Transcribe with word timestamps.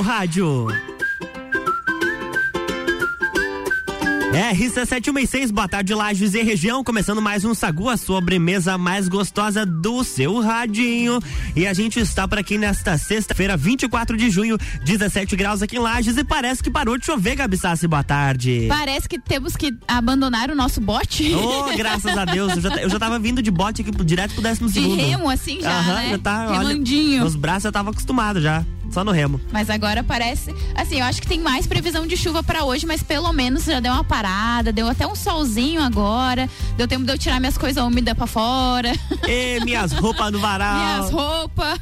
seu 0.00 0.02
rádio. 0.02 0.66
RC716, 4.32 5.52
boa 5.52 5.68
tarde, 5.68 5.92
Lages 5.92 6.34
e 6.34 6.42
região. 6.42 6.82
Começando 6.82 7.20
mais 7.20 7.44
um 7.44 7.54
Sagu, 7.54 7.88
a 7.88 7.96
sobremesa 7.96 8.78
mais 8.78 9.08
gostosa 9.08 9.66
do 9.66 10.02
seu 10.04 10.40
radinho. 10.40 11.20
E 11.54 11.66
a 11.66 11.74
gente 11.74 11.98
está 12.00 12.26
por 12.26 12.38
aqui 12.38 12.56
nesta 12.56 12.96
sexta-feira, 12.96 13.56
24 13.56 14.16
de 14.16 14.30
junho, 14.30 14.56
17 14.84 15.36
graus 15.36 15.62
aqui 15.62 15.76
em 15.76 15.80
Lages. 15.80 16.16
E 16.16 16.24
parece 16.24 16.62
que 16.62 16.70
parou 16.70 16.96
de 16.96 17.04
chover, 17.04 17.36
Gabi 17.36 17.56
Sassi. 17.56 17.86
Boa 17.86 18.04
tarde. 18.04 18.66
Parece 18.68 19.08
que 19.08 19.18
temos 19.18 19.56
que 19.56 19.76
abandonar 19.86 20.50
o 20.50 20.54
nosso 20.54 20.80
bote. 20.80 21.34
Oh, 21.34 21.76
graças 21.76 22.16
a 22.16 22.24
Deus. 22.24 22.56
Eu 22.56 22.62
já, 22.62 22.76
eu 22.76 22.88
já 22.88 22.98
tava 22.98 23.18
vindo 23.18 23.42
de 23.42 23.50
bote 23.50 23.82
aqui 23.82 23.90
direto 24.04 24.34
pro 24.34 24.42
décimo 24.42 24.68
segundo. 24.68 24.96
De 24.96 25.02
remo, 25.02 25.28
assim 25.28 25.60
já. 25.60 25.78
Aham, 25.78 25.94
né? 25.94 26.10
já 26.10 26.18
tá. 26.18 26.52
Remandinho. 26.52 27.14
Olha, 27.16 27.24
nos 27.24 27.36
braços 27.36 27.64
eu 27.64 27.72
tava 27.72 27.90
acostumado 27.90 28.40
já. 28.40 28.64
Só 28.90 29.04
no 29.04 29.12
remo. 29.12 29.40
Mas 29.52 29.70
agora 29.70 30.02
parece. 30.02 30.54
Assim, 30.74 30.98
eu 30.98 31.04
acho 31.04 31.20
que 31.22 31.28
tem 31.28 31.38
mais 31.38 31.66
previsão 31.66 32.06
de 32.06 32.16
chuva 32.16 32.42
para 32.42 32.64
hoje, 32.64 32.86
mas 32.86 33.02
pelo 33.02 33.32
menos 33.32 33.64
já 33.64 33.78
deu 33.78 33.92
uma 33.92 34.02
parada, 34.04 34.72
deu 34.72 34.88
até 34.88 35.06
um 35.06 35.14
solzinho 35.14 35.80
agora. 35.82 36.48
Deu 36.76 36.88
tempo 36.88 37.04
de 37.04 37.12
eu 37.12 37.18
tirar 37.18 37.38
minhas 37.38 37.56
coisas 37.56 37.82
úmidas 37.82 38.14
para 38.14 38.26
fora. 38.26 38.92
E 39.28 39.60
minhas 39.64 39.92
roupas 39.92 40.32
no 40.32 40.40
varal. 40.40 40.74
minhas 40.80 41.10
roupas. 41.10 41.78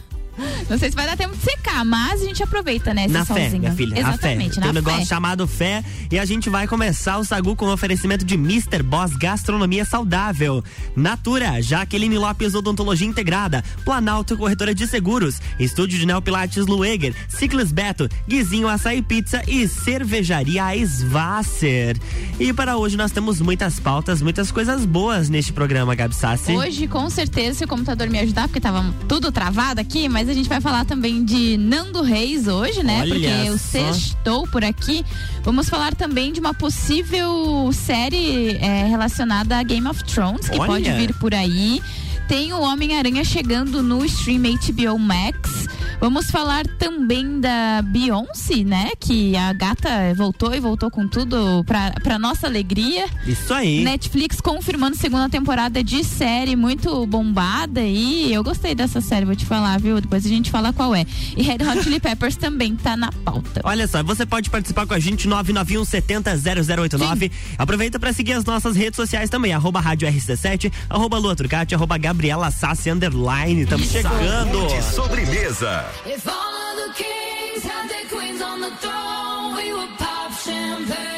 Não 0.68 0.78
sei 0.78 0.90
se 0.90 0.96
vai 0.96 1.06
dar 1.06 1.16
tempo 1.16 1.36
de 1.36 1.42
secar, 1.42 1.84
mas 1.84 2.20
a 2.20 2.24
gente 2.24 2.42
aproveita, 2.42 2.94
né? 2.94 3.06
Na 3.08 3.24
solzinho. 3.24 3.50
fé, 3.50 3.58
minha 3.58 3.72
filha. 3.72 3.98
Exatamente, 3.98 4.60
na 4.60 4.66
fé. 4.66 4.72
Tem 4.72 4.82
um 4.82 4.84
negócio 4.84 5.06
chamado 5.06 5.46
fé 5.46 5.84
e 6.10 6.18
a 6.18 6.24
gente 6.24 6.48
vai 6.48 6.66
começar 6.66 7.18
o 7.18 7.24
Sagu 7.24 7.56
com 7.56 7.66
o 7.66 7.72
oferecimento 7.72 8.24
de 8.24 8.34
Mr. 8.34 8.82
Boss 8.82 9.16
Gastronomia 9.16 9.84
Saudável. 9.84 10.62
Natura, 10.96 11.60
Jaqueline 11.62 12.18
Lopes 12.18 12.54
Odontologia 12.54 13.06
Integrada, 13.06 13.64
Planalto 13.84 14.36
Corretora 14.36 14.74
de 14.74 14.86
Seguros, 14.86 15.40
Estúdio 15.58 15.98
de 15.98 16.06
Neopilates 16.06 16.66
Lueger, 16.66 17.14
Ciclis 17.28 17.72
Beto, 17.72 18.08
Guizinho 18.26 18.68
Açaí 18.68 19.02
Pizza 19.02 19.42
e 19.46 19.66
Cervejaria 19.66 20.64
Svasser. 20.86 21.96
E 22.38 22.52
para 22.52 22.76
hoje 22.76 22.96
nós 22.96 23.10
temos 23.10 23.40
muitas 23.40 23.80
pautas, 23.80 24.22
muitas 24.22 24.50
coisas 24.50 24.84
boas 24.84 25.28
neste 25.28 25.52
programa, 25.52 25.94
Gabi 25.94 26.14
Sassi. 26.14 26.52
Hoje, 26.52 26.86
com 26.86 27.08
certeza, 27.10 27.58
se 27.58 27.64
o 27.64 27.68
computador 27.68 28.08
me 28.08 28.18
ajudar, 28.18 28.48
porque 28.48 28.60
tava 28.60 28.94
tudo 29.06 29.32
travado 29.32 29.80
aqui, 29.80 30.08
mas 30.08 30.27
a 30.28 30.34
gente 30.34 30.48
vai 30.48 30.60
falar 30.60 30.84
também 30.84 31.24
de 31.24 31.56
Nando 31.56 32.02
Reis 32.02 32.46
hoje, 32.46 32.82
né? 32.82 33.00
Olha 33.00 33.14
porque 33.14 33.48
eu 33.48 33.58
sextou 33.58 34.46
por 34.48 34.64
aqui. 34.64 35.04
Vamos 35.42 35.68
falar 35.68 35.94
também 35.94 36.32
de 36.32 36.40
uma 36.40 36.52
possível 36.54 37.70
série 37.72 38.56
é, 38.56 38.86
relacionada 38.86 39.56
a 39.56 39.62
Game 39.62 39.86
of 39.88 40.04
Thrones, 40.04 40.48
que 40.48 40.58
Olha. 40.58 40.66
pode 40.66 40.92
vir 40.92 41.14
por 41.14 41.34
aí. 41.34 41.82
Tem 42.28 42.52
o 42.52 42.60
Homem-Aranha 42.60 43.24
chegando 43.24 43.82
no 43.82 44.04
stream 44.04 44.42
HBO 44.42 44.98
Max. 44.98 45.66
Vamos 46.00 46.30
falar 46.30 46.64
também 46.78 47.40
da 47.40 47.82
Beyoncé, 47.82 48.62
né? 48.62 48.90
Que 49.00 49.34
a 49.34 49.52
gata 49.52 49.88
voltou 50.14 50.54
e 50.54 50.60
voltou 50.60 50.92
com 50.92 51.08
tudo 51.08 51.64
pra, 51.64 51.90
pra 52.02 52.18
nossa 52.20 52.46
alegria. 52.46 53.06
Isso 53.26 53.52
aí. 53.52 53.82
Netflix 53.82 54.40
confirmando 54.40 54.96
segunda 54.96 55.28
temporada 55.28 55.82
de 55.82 56.04
série 56.04 56.54
muito 56.54 57.04
bombada 57.06 57.82
e 57.82 58.32
eu 58.32 58.44
gostei 58.44 58.76
dessa 58.76 59.00
série, 59.00 59.26
vou 59.26 59.34
te 59.34 59.44
falar, 59.44 59.80
viu? 59.80 60.00
Depois 60.00 60.24
a 60.24 60.28
gente 60.28 60.52
fala 60.52 60.72
qual 60.72 60.94
é. 60.94 61.04
E 61.36 61.42
Red 61.42 61.64
Hot 61.68 61.82
Chili 61.82 61.98
Peppers 62.00 62.36
também 62.36 62.76
tá 62.76 62.96
na 62.96 63.10
pauta. 63.10 63.60
Olha 63.64 63.88
só, 63.88 64.00
você 64.00 64.24
pode 64.24 64.50
participar 64.50 64.86
com 64.86 64.94
a 64.94 65.00
gente 65.00 65.26
991 65.26 65.84
70 65.84 66.36
0089. 66.36 67.32
Aproveita 67.58 67.98
para 67.98 68.12
seguir 68.12 68.34
as 68.34 68.44
nossas 68.44 68.76
redes 68.76 68.94
sociais 68.94 69.28
também, 69.28 69.52
arroba 69.52 69.80
rádio 69.80 70.08
RC7, 70.08 70.72
arroba 70.88 71.18
Lua 71.18 71.34
Turcati, 71.34 71.74
arroba 71.74 71.98
Gabriela 72.18 72.50
Sassi 72.50 72.90
Underline. 72.90 73.62
Estamos 73.62 73.92
chegando. 73.92 74.66
De 74.66 74.82
sobremesa. 74.82 75.88
If 76.04 76.26
all 76.26 76.34
of 76.34 76.76
the 76.76 76.92
kings 76.94 77.62
had 77.62 77.88
their 77.88 78.08
queens 78.10 78.42
on 78.42 78.60
the 78.60 78.72
throne, 78.80 79.54
we 79.54 79.72
would 79.72 79.96
pop 79.98 80.32
champagne 80.32 81.17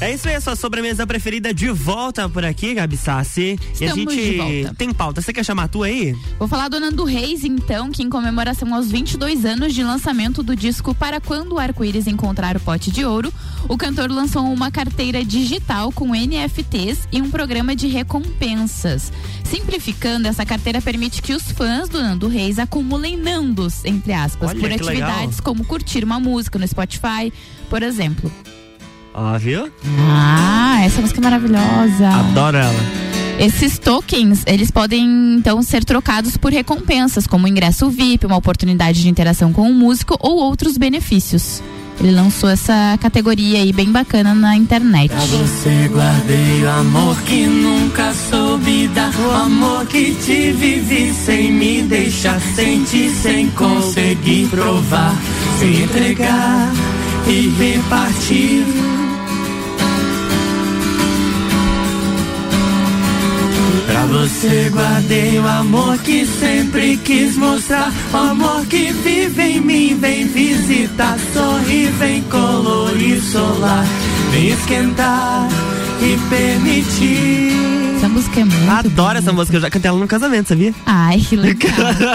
É 0.00 0.12
isso 0.12 0.28
aí, 0.28 0.34
a 0.34 0.40
sua 0.40 0.56
sobremesa 0.56 1.06
preferida 1.06 1.54
de 1.54 1.70
volta 1.70 2.28
por 2.28 2.44
aqui, 2.44 2.74
Gabi 2.74 2.96
Sassi. 2.96 3.58
e 3.80 3.84
a 3.84 3.94
gente 3.94 4.14
de 4.14 4.36
volta. 4.36 4.74
tem 4.76 4.92
pauta. 4.92 5.22
Você 5.22 5.32
quer 5.32 5.44
chamar 5.44 5.64
a 5.64 5.68
tua 5.68 5.86
aí? 5.86 6.14
Vou 6.38 6.48
falar 6.48 6.68
do 6.68 6.78
Nando 6.80 7.04
Reis, 7.04 7.44
então, 7.44 7.90
que 7.90 8.02
em 8.02 8.10
comemoração 8.10 8.74
aos 8.74 8.90
22 8.90 9.44
anos 9.44 9.72
de 9.72 9.82
lançamento 9.82 10.42
do 10.42 10.54
disco 10.54 10.94
Para 10.94 11.20
Quando 11.20 11.54
o 11.54 11.58
Arco-Íris 11.58 12.06
Encontrar 12.06 12.56
o 12.56 12.60
Pote 12.60 12.90
de 12.90 13.04
Ouro, 13.04 13.32
o 13.68 13.78
cantor 13.78 14.10
lançou 14.10 14.44
uma 14.44 14.70
carteira 14.70 15.24
digital 15.24 15.90
com 15.92 16.14
NFTs 16.14 17.08
e 17.12 17.22
um 17.22 17.30
programa 17.30 17.74
de 17.74 17.86
recompensas. 17.86 19.12
Simplificando, 19.44 20.28
essa 20.28 20.44
carteira 20.44 20.82
permite 20.82 21.22
que 21.22 21.32
os 21.32 21.50
fãs 21.52 21.88
do 21.88 22.02
Nando 22.02 22.28
Reis 22.28 22.58
acumulem 22.58 23.16
nandos, 23.16 23.84
entre 23.84 24.12
aspas, 24.12 24.50
Olha, 24.50 24.60
por 24.60 24.68
que 24.68 24.82
legal. 24.82 25.08
atividades 25.08 25.40
como 25.40 25.64
curtir 25.64 26.04
uma 26.04 26.18
música 26.18 26.58
no 26.58 26.66
Spotify, 26.66 27.32
por 27.70 27.82
exemplo. 27.82 28.30
Ó, 29.14 29.38
viu? 29.38 29.70
Ah, 30.10 30.82
essa 30.84 31.00
música 31.00 31.20
é 31.20 31.22
maravilhosa. 31.22 32.08
Adoro 32.08 32.56
ela. 32.56 33.04
Esses 33.38 33.78
tokens, 33.78 34.42
eles 34.46 34.70
podem 34.70 35.36
então 35.36 35.62
ser 35.62 35.84
trocados 35.84 36.36
por 36.36 36.52
recompensas, 36.52 37.26
como 37.26 37.48
ingresso 37.48 37.88
VIP, 37.90 38.26
uma 38.26 38.36
oportunidade 38.36 39.00
de 39.02 39.08
interação 39.08 39.52
com 39.52 39.70
o 39.70 39.74
músico 39.74 40.16
ou 40.20 40.36
outros 40.36 40.76
benefícios. 40.76 41.62
Ele 42.00 42.10
lançou 42.10 42.50
essa 42.50 42.98
categoria 43.00 43.60
aí 43.60 43.72
bem 43.72 43.90
bacana 43.92 44.34
na 44.34 44.56
internet. 44.56 45.10
Pra 45.10 45.20
você 45.20 45.88
guardei 45.92 46.64
o 46.64 46.70
amor 46.70 47.16
que 47.22 47.46
nunca 47.46 48.12
soube 48.12 48.88
dar 48.88 49.12
O 49.14 49.30
amor 49.30 49.86
que 49.86 50.12
te 50.16 50.50
vivi 50.50 51.14
sem 51.14 51.52
me 51.52 51.82
deixar 51.82 52.40
sentir 52.40 53.10
Sem 53.10 53.48
conseguir 53.50 54.48
provar, 54.48 55.14
sem 55.60 55.82
entregar 55.82 56.72
e 57.28 57.48
repartir 57.48 59.03
você 64.14 64.70
guardei 64.70 65.40
o 65.40 65.46
amor 65.46 65.98
que 65.98 66.24
sempre 66.24 66.96
quis 66.98 67.36
mostrar. 67.36 67.92
O 68.12 68.16
amor 68.16 68.64
que 68.66 68.92
vive 68.92 69.42
em 69.42 69.60
mim, 69.60 69.98
vem 69.98 70.28
visitar. 70.28 71.18
Sorri, 71.32 71.86
vem 71.98 72.22
colorir 72.24 73.20
solar. 73.20 73.84
Vem 74.30 74.50
esquentar 74.50 75.48
e 76.00 76.16
permitir 76.30 77.83
música 78.14 78.40
é 78.40 78.44
muito 78.44 78.70
Adoro 78.70 79.18
essa 79.18 79.32
música. 79.32 79.56
Eu 79.56 79.60
já 79.60 79.68
cantei 79.70 79.88
ela 79.88 79.98
no 79.98 80.06
casamento, 80.06 80.48
sabia? 80.48 80.72
Ai, 80.86 81.18
que 81.20 81.36
legal. 81.36 81.72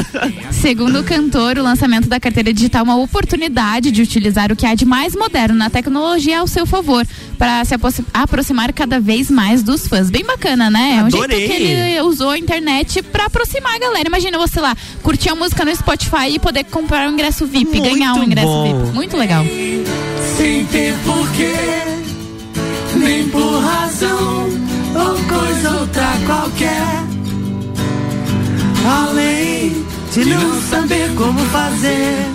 Segundo 0.51 1.00
o 1.00 1.03
cantor, 1.03 1.58
o 1.58 1.63
lançamento 1.63 2.08
da 2.08 2.20
carteira 2.20 2.53
digital 2.53 2.82
é 2.82 2.84
uma 2.84 2.98
oportunidade 2.98 3.91
de 3.91 4.01
utilizar 4.01 4.51
o 4.51 4.56
que 4.56 4.65
há 4.65 4.74
de 4.75 4.86
mais 4.86 5.15
moderno 5.15 5.56
na 5.56 5.70
tecnologia 5.70 6.39
ao 6.39 6.48
seu 6.48 6.65
favor, 6.65 7.06
para 7.38 7.63
se 7.65 7.74
apro- 7.75 8.06
aproximar 8.13 8.72
cada 8.74 9.00
vez 9.00 9.29
mais 9.29 9.62
dos 9.62 9.88
fãs. 9.88 10.10
Bem 10.10 10.24
bacana, 10.25 10.70
né? 10.70 10.98
É 11.00 11.03
um 11.03 11.10
jeito 11.12 11.24
Adorei. 11.25 11.48
que 11.48 11.53
ele 11.53 12.01
usou 12.01 12.29
a 12.29 12.38
internet 12.38 13.01
para 13.03 13.25
aproximar 13.25 13.75
a 13.75 13.79
galera. 13.79 14.08
Imagina 14.08 14.38
você 14.38 14.60
lá, 14.60 14.75
curtir 15.03 15.29
a 15.29 15.36
música 15.36 15.65
no 15.65 15.75
Spotify 15.75 16.29
e 16.34 16.39
poder 16.39 16.63
comprar 16.65 17.08
um 17.10 17.13
ingresso 17.13 17.46
VIP, 17.46 17.77
Muito 17.77 17.84
ganhar 17.94 18.13
um 18.13 18.24
ingresso 18.24 18.48
bom. 18.48 18.82
VIP. 18.84 18.96
Muito 18.96 19.18
legal. 19.18 19.44
sem 20.38 20.65
ter 20.65 20.96
porquê, 21.06 21.53
nem 22.96 23.27
por 23.29 23.60
razão 23.62 24.59
ou 25.00 25.15
coisa 25.25 25.72
outra 25.79 26.08
qualquer. 26.25 27.03
Além 28.86 29.86
de 30.13 30.25
não 30.25 30.62
saber 30.70 31.13
como 31.15 31.39
fazer 31.39 32.25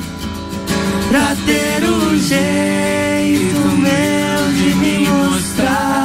pra 1.08 1.36
ter 1.46 1.84
um 1.84 2.16
jeito 2.18 3.60
meu 3.78 4.52
de 4.52 4.74
me 4.76 5.08
mostrar. 5.08 6.03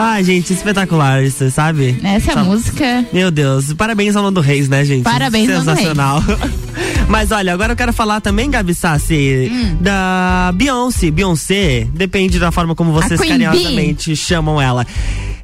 Ai, 0.00 0.22
gente, 0.22 0.52
espetacular 0.52 1.22
isso, 1.24 1.50
sabe? 1.50 1.98
Essa 2.04 2.32
Só- 2.34 2.44
música. 2.44 3.04
Meu 3.12 3.30
Deus, 3.30 3.72
parabéns 3.72 4.14
ao 4.14 4.22
Nando 4.22 4.40
Reis, 4.40 4.68
né, 4.68 4.84
gente? 4.84 5.02
Parabéns, 5.02 5.48
Nando 5.48 5.64
Sensacional. 5.64 6.22
Mas 7.08 7.32
olha, 7.32 7.52
agora 7.52 7.72
eu 7.72 7.76
quero 7.76 7.92
falar 7.92 8.20
também, 8.20 8.50
Gabi 8.50 8.74
Sassi, 8.74 9.50
Hum. 9.50 9.76
da 9.80 10.52
Beyoncé. 10.54 11.10
Beyoncé, 11.10 11.86
depende 11.92 12.38
da 12.38 12.52
forma 12.52 12.74
como 12.74 12.92
vocês 12.92 13.18
carinhosamente 13.20 14.14
chamam 14.14 14.60
ela. 14.60 14.86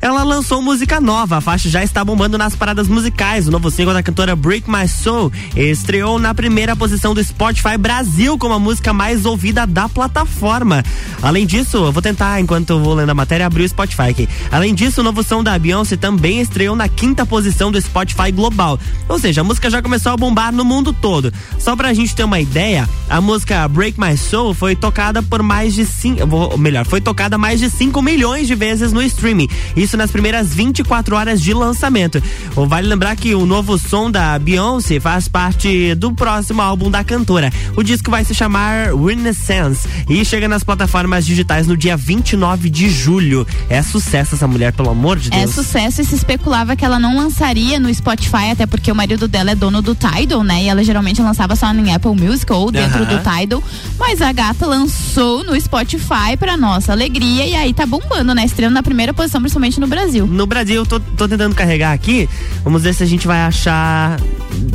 Ela 0.05 0.23
lançou 0.23 0.61
música 0.61 1.01
nova, 1.01 1.39
a 1.39 1.41
faixa 1.41 1.71
já 1.71 1.83
está 1.83 2.05
bombando 2.05 2.37
nas 2.37 2.55
paradas 2.55 2.89
musicais. 2.89 3.49
O 3.49 3.51
novo 3.51 3.71
single 3.71 3.95
da 3.95 4.03
cantora 4.03 4.37
Break 4.37 4.71
My 4.71 4.87
Soul 4.87 5.33
estreou 5.57 6.19
na 6.19 6.35
primeira 6.35 6.77
posição 6.77 7.15
do 7.15 7.25
Spotify 7.25 7.79
Brasil 7.79 8.37
como 8.37 8.53
a 8.53 8.59
música 8.59 8.93
mais 8.93 9.25
ouvida 9.25 9.67
da 9.67 9.89
plataforma. 9.89 10.85
Além 11.23 11.47
disso, 11.47 11.79
eu 11.79 11.91
vou 11.91 12.03
tentar, 12.03 12.39
enquanto 12.39 12.69
eu 12.69 12.81
vou 12.81 12.93
lendo 12.93 13.09
a 13.09 13.15
matéria, 13.15 13.47
abrir 13.47 13.63
o 13.63 13.69
Spotify 13.71 14.11
aqui. 14.11 14.29
Além 14.53 14.75
disso, 14.75 15.01
o 15.01 15.05
novo 15.05 15.23
som 15.23 15.43
da 15.43 15.59
Beyoncé 15.59 15.97
também 15.97 16.39
estreou 16.39 16.77
na 16.77 16.87
quinta 16.87 17.25
posição 17.25 17.73
do 17.73 17.81
Spotify 17.81 18.31
Global. 18.31 18.79
Ou 19.09 19.19
seja, 19.19 19.41
a 19.41 19.45
música 19.45 19.71
já 19.71 19.81
começou 19.81 20.13
a 20.13 20.19
bombar 20.19 20.53
no 20.53 20.67
mundo 20.67 20.93
todo. 20.93 21.33
Só 21.59 21.75
pra 21.75 21.95
gente 21.95 22.15
ter 22.15 22.25
uma 22.25 22.39
ideia, 22.39 22.87
a 23.09 23.23
música 23.23 23.67
Break 23.69 23.99
My 23.99 24.19
Soul 24.19 24.53
foi 24.53 24.77
tocada 24.77 25.23
por 25.23 25.43
mais 25.43 25.73
de 25.73 25.87
5, 25.87 26.59
melhor, 26.59 26.85
foi 26.85 27.01
tocada 27.01 27.39
mais 27.39 27.59
de 27.59 27.71
5 27.71 28.03
milhões 28.03 28.47
de 28.47 28.55
vezes 28.55 28.93
no 28.93 29.03
streaming. 29.03 29.49
Isso 29.75 29.94
nas 29.97 30.11
primeiras 30.11 30.53
24 30.55 31.17
horas 31.17 31.41
de 31.41 31.53
lançamento. 31.55 32.23
Vale 32.55 32.87
lembrar 32.89 33.17
que 33.17 33.35
o 33.35 33.47
novo 33.47 33.79
som 33.79 34.11
da 34.11 34.39
Beyoncé 34.39 35.01
faz 35.01 35.29
parte 35.29 35.95
do 35.95 36.13
próximo 36.13 36.61
álbum 36.63 36.91
da 36.91 37.03
cantora. 37.05 37.53
O 37.77 37.83
disco 37.83 38.11
vai 38.11 38.25
se 38.25 38.35
chamar 38.35 38.95
Renaissance 38.95 39.87
e 40.09 40.25
chega 40.25 40.49
nas 40.49 40.63
plataformas 40.65 41.25
digitais 41.27 41.67
no 41.67 41.77
dia 41.77 41.97
29 41.97 42.69
de 42.71 42.89
julho. 42.91 43.47
É 43.69 43.83
sucesso 43.83 44.35
essa 44.35 44.47
mulher, 44.47 44.73
pelo 44.73 44.91
amor 44.91 45.19
de 45.19 45.29
É 45.33 45.41
Deus. 45.41 45.55
sucesso 45.55 46.01
e 46.01 46.05
se 46.05 46.15
especulava 46.15 46.77
que 46.77 46.85
ela 46.85 46.99
não 46.99 47.17
lançaria 47.17 47.79
no 47.81 47.93
Spotify, 47.93 48.51
até 48.53 48.67
porque 48.67 48.91
o 48.91 48.95
marido 48.95 49.27
dela 49.29 49.51
é 49.53 49.55
dono 49.55 49.81
do 49.83 49.95
Tidal, 49.95 50.43
né? 50.43 50.63
E 50.65 50.69
ela 50.69 50.83
geralmente 50.85 51.21
lançava 51.23 51.57
só 51.57 51.73
em 51.73 51.93
Apple 51.95 52.15
Music 52.15 52.51
ou 52.53 52.71
dentro 52.71 53.05
do 53.07 53.19
Tidal. 53.19 53.63
Mas 53.99 54.21
a 54.21 54.33
gata 54.33 54.67
lançou 54.67 55.43
no 55.45 55.59
Spotify 55.61 56.37
pra 56.39 56.57
nossa 56.57 56.93
alegria 56.93 57.47
e 57.47 57.55
aí 57.55 57.73
tá 57.73 57.87
bombando, 57.87 58.35
né? 58.35 58.45
Estreando 58.45 58.75
na 58.75 58.83
primeira 58.83 59.13
posição, 59.15 59.41
principalmente 59.41 59.81
no 59.81 59.84
Brasil. 59.87 60.27
No 60.27 60.47
Brasil, 60.47 60.77
eu 60.77 60.87
tô, 60.87 60.99
tô 61.01 61.29
tentando 61.29 61.55
carregar 61.55 61.93
aqui. 61.93 62.29
Vamos 62.63 62.83
ver 62.83 62.95
se 62.95 63.03
a 63.03 63.07
gente 63.07 63.27
vai 63.27 63.41
achar. 63.43 64.19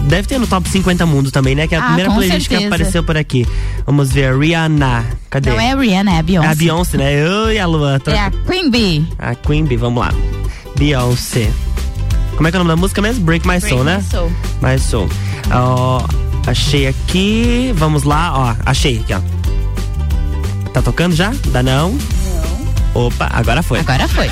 Deve 0.08 0.28
ter 0.28 0.40
no 0.40 0.48
top 0.48 0.68
50 0.70 1.06
mundo 1.06 1.32
também, 1.32 1.56
né? 1.56 1.68
Que 1.68 1.76
é 1.76 1.78
a 1.78 1.82
Ah, 1.82 1.86
primeira 1.88 2.12
playlist 2.12 2.48
que 2.48 2.56
certeza. 2.56 2.68
apareceu 2.68 3.04
por 3.04 3.18
aqui. 3.18 3.48
Vamos 3.86 4.12
ver, 4.12 4.38
Rihanna. 4.38 5.06
Cadê? 5.30 5.50
Não 5.52 5.60
é 5.60 5.72
a 5.72 5.76
Rihanna, 5.76 6.12
é 6.12 6.16
a 6.16 6.20
É 6.20 6.24
Beyoncé. 6.24 6.48
a 6.50 6.56
Beyoncé, 6.56 6.98
né? 6.98 7.30
Oi, 7.46 7.60
a 7.60 7.66
Lua. 7.66 8.00
Tô- 8.00 8.12
É 8.12 8.20
a 8.20 8.32
Queen 8.32 8.70
Bee. 8.70 9.08
A 9.18 9.36
Queen 9.36 9.66
Bee, 9.66 9.78
vamos 9.78 10.02
lá. 10.04 10.12
Beyoncé. 10.78 11.50
Como 12.36 12.48
é 12.48 12.52
que 12.52 12.58
é 12.58 12.60
o 12.60 12.64
nome 12.64 12.76
da 12.76 12.82
música 12.82 13.02
mesmo? 13.02 13.24
Break 13.26 13.48
My 13.48 13.60
Soul, 13.60 13.84
né? 13.84 13.98
My 13.98 14.04
Soul. 14.04 14.32
My 14.62 14.80
Soul. 14.80 15.10
Ó, 15.52 16.06
achei 16.48 16.88
aqui. 16.88 17.72
Vamos 17.76 18.04
lá, 18.04 18.32
ó. 18.34 18.56
Achei 18.66 19.00
aqui, 19.00 19.14
ó. 19.14 19.20
Tá 20.74 20.82
tocando 20.82 21.16
já? 21.16 21.34
Dá 21.48 21.62
não? 21.64 21.98
Opa, 23.00 23.30
agora 23.32 23.64
foi. 23.64 23.80
Agora 23.80 24.06
foi. 24.10 24.30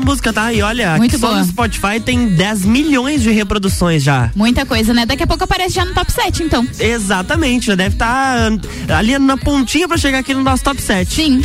Essa 0.00 0.04
música, 0.04 0.32
tá? 0.32 0.52
E 0.52 0.62
olha, 0.62 0.96
Muito 0.96 1.18
só 1.18 1.28
boa. 1.28 1.38
no 1.40 1.44
Spotify 1.46 2.00
tem 2.02 2.28
10 2.28 2.64
milhões 2.64 3.22
de 3.22 3.30
reproduções 3.30 4.02
já. 4.02 4.30
Muita 4.34 4.64
coisa, 4.64 4.92
né? 4.92 5.04
Daqui 5.06 5.22
a 5.22 5.26
pouco 5.26 5.44
aparece 5.44 5.74
já 5.74 5.84
no 5.84 5.92
top 5.94 6.10
7, 6.10 6.42
então. 6.42 6.66
Exatamente, 6.78 7.66
já 7.66 7.74
deve 7.74 7.94
estar 7.94 8.50
ali 8.96 9.18
na 9.18 9.36
pontinha 9.36 9.86
pra 9.86 9.96
chegar 9.96 10.18
aqui 10.20 10.34
no 10.34 10.42
nosso 10.42 10.64
top 10.64 10.80
7. 10.80 11.14
Sim. 11.14 11.42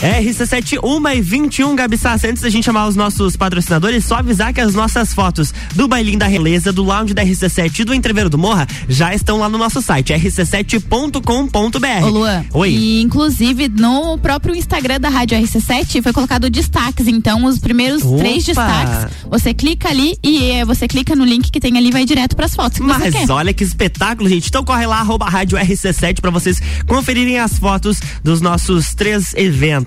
RC7 0.00 0.78
1 0.82 1.08
e 1.08 1.20
21, 1.20 1.74
Gabi 1.74 1.96
Sassi. 1.96 2.26
Antes 2.26 2.42
da 2.42 2.50
gente 2.50 2.64
chamar 2.64 2.86
os 2.86 2.96
nossos 2.96 3.36
patrocinadores, 3.36 4.04
só 4.04 4.16
avisar 4.16 4.52
que 4.52 4.60
as 4.60 4.74
nossas 4.74 5.14
fotos 5.14 5.54
do 5.74 5.88
Bailinho 5.88 6.18
da 6.18 6.26
Releza, 6.26 6.72
do 6.72 6.82
Lounge 6.82 7.14
da 7.14 7.24
RC7 7.24 7.80
e 7.80 7.84
do 7.84 7.94
Entreveiro 7.94 8.28
do 8.28 8.36
Morra 8.36 8.66
já 8.88 9.14
estão 9.14 9.38
lá 9.38 9.48
no 9.48 9.56
nosso 9.56 9.80
site, 9.80 10.12
rc7.com.br. 10.12 12.04
Ô, 12.04 12.08
Luan. 12.08 12.44
Oi. 12.52 12.70
E, 12.70 13.02
inclusive, 13.02 13.68
no 13.68 14.18
próprio 14.18 14.54
Instagram 14.54 15.00
da 15.00 15.08
Rádio 15.08 15.38
RC7 15.38 16.02
foi 16.02 16.12
colocado 16.12 16.50
destaques. 16.50 17.06
Então, 17.06 17.44
os 17.44 17.58
primeiros 17.58 18.02
Opa. 18.04 18.18
três 18.18 18.44
destaques, 18.44 19.14
você 19.30 19.54
clica 19.54 19.88
ali 19.88 20.16
e 20.22 20.64
você 20.64 20.86
clica 20.86 21.14
no 21.14 21.24
link 21.24 21.50
que 21.50 21.60
tem 21.60 21.76
ali 21.76 21.88
e 21.88 21.92
vai 21.92 22.04
direto 22.04 22.34
pras 22.34 22.54
fotos 22.54 22.78
que 22.78 22.84
você 22.84 23.10
Mas 23.10 23.30
olha 23.30 23.52
que 23.52 23.62
espetáculo, 23.62 24.28
gente. 24.28 24.48
Então 24.48 24.64
corre 24.64 24.86
lá, 24.86 24.98
arroba 25.00 25.28
rádio 25.28 25.58
RC7 25.58 26.20
pra 26.20 26.30
vocês 26.30 26.60
conferirem 26.86 27.38
as 27.38 27.58
fotos 27.58 28.00
dos 28.22 28.40
nossos 28.40 28.94
três 28.94 29.34
eventos. 29.34 29.85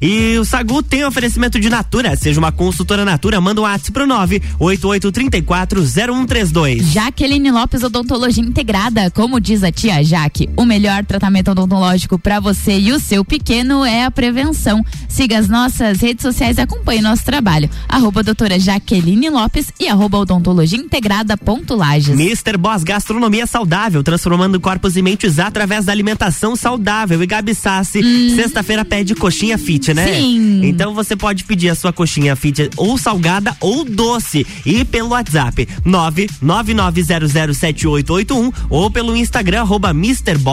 E 0.00 0.38
o 0.38 0.44
Sagu 0.44 0.80
tem 0.82 1.04
oferecimento 1.04 1.58
de 1.58 1.68
Natura. 1.68 2.14
Seja 2.16 2.38
uma 2.38 2.52
consultora 2.52 3.04
Natura, 3.04 3.40
manda 3.40 3.60
um 3.60 3.64
WhatsApp 3.64 3.90
pro 3.92 4.06
988340132. 4.06 6.92
Jaqueline 6.92 7.50
Lopes 7.50 7.82
Odontologia 7.82 8.44
Integrada, 8.44 9.10
como 9.10 9.40
diz 9.40 9.64
a 9.64 9.72
tia 9.72 10.04
Jaque, 10.04 10.48
o 10.56 10.64
melhor 10.64 11.04
tratamento 11.04 11.50
odontológico 11.50 12.16
para 12.18 12.40
você 12.40 12.78
e 12.78 12.92
o 12.92 13.00
seu 13.00 13.24
pequeno 13.24 13.84
é 13.84 14.04
a 14.04 14.10
prevenção. 14.10 14.84
Siga 15.08 15.38
as 15.38 15.48
nossas 15.48 16.00
redes 16.00 16.22
sociais 16.22 16.58
e 16.58 16.60
acompanhe 16.60 17.00
nosso 17.00 17.24
trabalho. 17.24 17.70
Arroba 17.88 18.22
doutora 18.22 18.58
Jaqueline 18.58 19.30
Lopes 19.30 19.72
e 19.80 19.88
arroba 19.88 20.18
odontologia 20.18 20.78
integrada 20.78 21.34
ponto 21.36 21.74
Lages. 21.74 22.10
Mr. 22.10 22.58
Boss 22.58 22.84
Gastronomia 22.84 23.46
Saudável, 23.46 24.02
transformando 24.02 24.60
corpos 24.60 24.94
e 24.96 25.02
mentes 25.02 25.38
através 25.38 25.86
da 25.86 25.92
alimentação 25.92 26.54
saudável. 26.54 27.22
E 27.22 27.26
Gabi 27.26 27.54
Sassi, 27.54 28.02
sexta-feira 28.34 28.84
pede 28.84 29.14
coxinha 29.14 29.37
fit, 29.58 29.94
né? 29.94 30.14
Sim. 30.14 30.62
Então 30.64 30.92
você 30.94 31.14
pode 31.14 31.44
pedir 31.44 31.68
a 31.68 31.74
sua 31.74 31.92
coxinha 31.92 32.34
fit 32.34 32.70
ou 32.76 32.96
salgada 32.98 33.54
ou 33.60 33.84
doce. 33.84 34.46
E 34.64 34.82
pelo 34.84 35.10
WhatsApp 35.10 35.68
999007881 35.86 38.52
ou 38.68 38.90
pelo 38.90 39.14
Instagram 39.14 39.60
arroba 39.60 39.94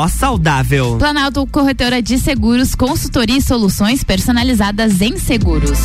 Saudável. 0.10 0.98
Planalto 0.98 1.48
Corretora 1.48 2.02
de 2.02 2.20
Seguros, 2.20 2.76
consultoria 2.76 3.38
e 3.38 3.42
soluções 3.42 4.04
personalizadas 4.04 5.02
em 5.02 5.18
seguros. 5.18 5.80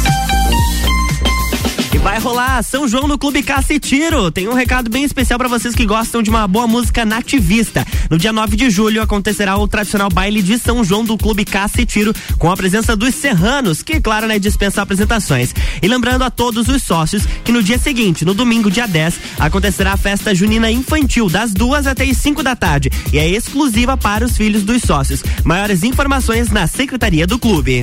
Vai 2.03 2.19
rolar 2.19 2.63
São 2.63 2.89
João 2.89 3.07
no 3.07 3.19
Clube 3.19 3.43
Caça 3.43 3.75
e 3.75 3.79
Tiro. 3.79 4.31
Tem 4.31 4.49
um 4.49 4.55
recado 4.55 4.89
bem 4.89 5.05
especial 5.05 5.39
para 5.39 5.49
vocês 5.49 5.75
que 5.75 5.85
gostam 5.85 6.23
de 6.23 6.31
uma 6.31 6.49
boa 6.49 6.67
música 6.67 7.05
nativista. 7.05 7.87
No 8.09 8.17
dia 8.17 8.33
9 8.33 8.57
de 8.57 8.71
julho 8.71 9.03
acontecerá 9.03 9.59
o 9.59 9.69
tradicional 9.69 10.09
baile 10.09 10.41
de 10.41 10.59
São 10.59 10.83
João 10.83 11.05
do 11.05 11.19
Clube 11.19 11.45
Caça 11.45 11.83
e 11.83 11.85
Tiro, 11.85 12.15
com 12.39 12.51
a 12.51 12.57
presença 12.57 12.97
dos 12.97 13.15
serranos, 13.15 13.83
que, 13.83 14.01
claro, 14.01 14.27
né, 14.27 14.39
dispensa 14.39 14.81
apresentações. 14.81 15.55
E 15.83 15.87
lembrando 15.87 16.25
a 16.25 16.31
todos 16.31 16.69
os 16.69 16.83
sócios 16.83 17.27
que 17.45 17.53
no 17.53 17.63
dia 17.63 17.79
seguinte, 17.79 18.25
no 18.25 18.33
domingo, 18.33 18.71
dia 18.71 18.89
10, 18.89 19.21
acontecerá 19.39 19.93
a 19.93 19.99
festa 19.99 20.35
junina 20.35 20.71
infantil, 20.71 21.29
das 21.29 21.53
duas 21.53 21.87
até 21.87 22.05
as 22.05 22.17
5 22.17 22.43
da 22.43 22.57
tarde. 22.57 22.91
E 23.13 23.19
é 23.19 23.29
exclusiva 23.29 23.95
para 23.95 24.25
os 24.25 24.39
filhos 24.39 24.63
dos 24.63 24.81
sócios. 24.81 25.23
Maiores 25.45 25.83
informações 25.83 26.51
na 26.51 26.67
Secretaria 26.67 27.27
do 27.27 27.39
Clube. 27.39 27.83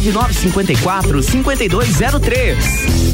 9954 0.00 1.22
5203. 1.22 3.13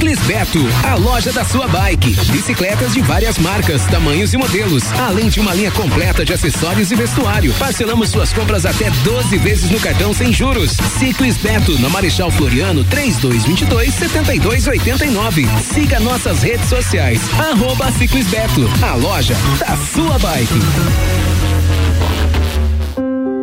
Ciclis 0.00 0.18
Beto, 0.20 0.60
a 0.82 0.94
loja 0.94 1.30
da 1.30 1.44
sua 1.44 1.68
bike. 1.68 2.14
Bicicletas 2.32 2.94
de 2.94 3.02
várias 3.02 3.36
marcas, 3.36 3.84
tamanhos 3.84 4.32
e 4.32 4.38
modelos, 4.38 4.90
além 4.94 5.28
de 5.28 5.38
uma 5.40 5.52
linha 5.52 5.70
completa 5.70 6.24
de 6.24 6.32
acessórios 6.32 6.90
e 6.90 6.94
vestuário. 6.94 7.52
Parcelamos 7.58 8.08
suas 8.08 8.32
compras 8.32 8.64
até 8.64 8.88
12 8.88 9.36
vezes 9.36 9.70
no 9.70 9.78
cartão 9.78 10.14
sem 10.14 10.32
juros. 10.32 10.70
Ciclis 10.98 11.36
Beto, 11.36 11.78
na 11.80 11.90
Marechal 11.90 12.30
Floriano, 12.30 12.82
3222 12.84 13.92
7289. 13.92 15.46
Siga 15.70 16.00
nossas 16.00 16.42
redes 16.42 16.70
sociais. 16.70 17.20
Arroba 17.38 17.92
Ciclis 17.92 18.26
Beto, 18.28 18.66
a 18.82 18.94
loja 18.94 19.36
da 19.58 19.76
sua 19.76 20.18
bike. 20.18 20.60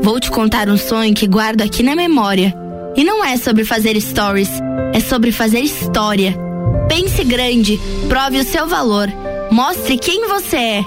Vou 0.01 0.19
te 0.19 0.31
contar 0.31 0.69
um 0.69 0.77
sonho 0.77 1.13
que 1.13 1.27
guardo 1.27 1.61
aqui 1.61 1.83
na 1.83 1.95
memória. 1.95 2.51
E 2.95 3.03
não 3.03 3.23
é 3.23 3.37
sobre 3.37 3.63
fazer 3.63 4.01
stories, 4.01 4.49
é 4.91 4.99
sobre 4.99 5.31
fazer 5.31 5.59
história. 5.59 6.46
Pense 6.87 7.23
grande, 7.23 7.79
prove 8.07 8.39
o 8.39 8.43
seu 8.43 8.67
valor, 8.67 9.07
mostre 9.51 9.97
quem 9.97 10.27
você 10.27 10.57
é. 10.57 10.83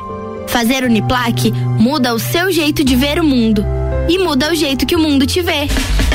Fazer 0.48 0.84
Uniplaque 0.84 1.52
muda 1.52 2.14
o 2.14 2.18
seu 2.18 2.50
jeito 2.50 2.82
de 2.82 2.96
ver 2.96 3.20
o 3.20 3.24
mundo 3.24 3.64
e 4.08 4.18
muda 4.18 4.50
o 4.50 4.54
jeito 4.54 4.84
que 4.84 4.96
o 4.96 4.98
mundo 4.98 5.24
te 5.26 5.40
vê. 5.40 5.68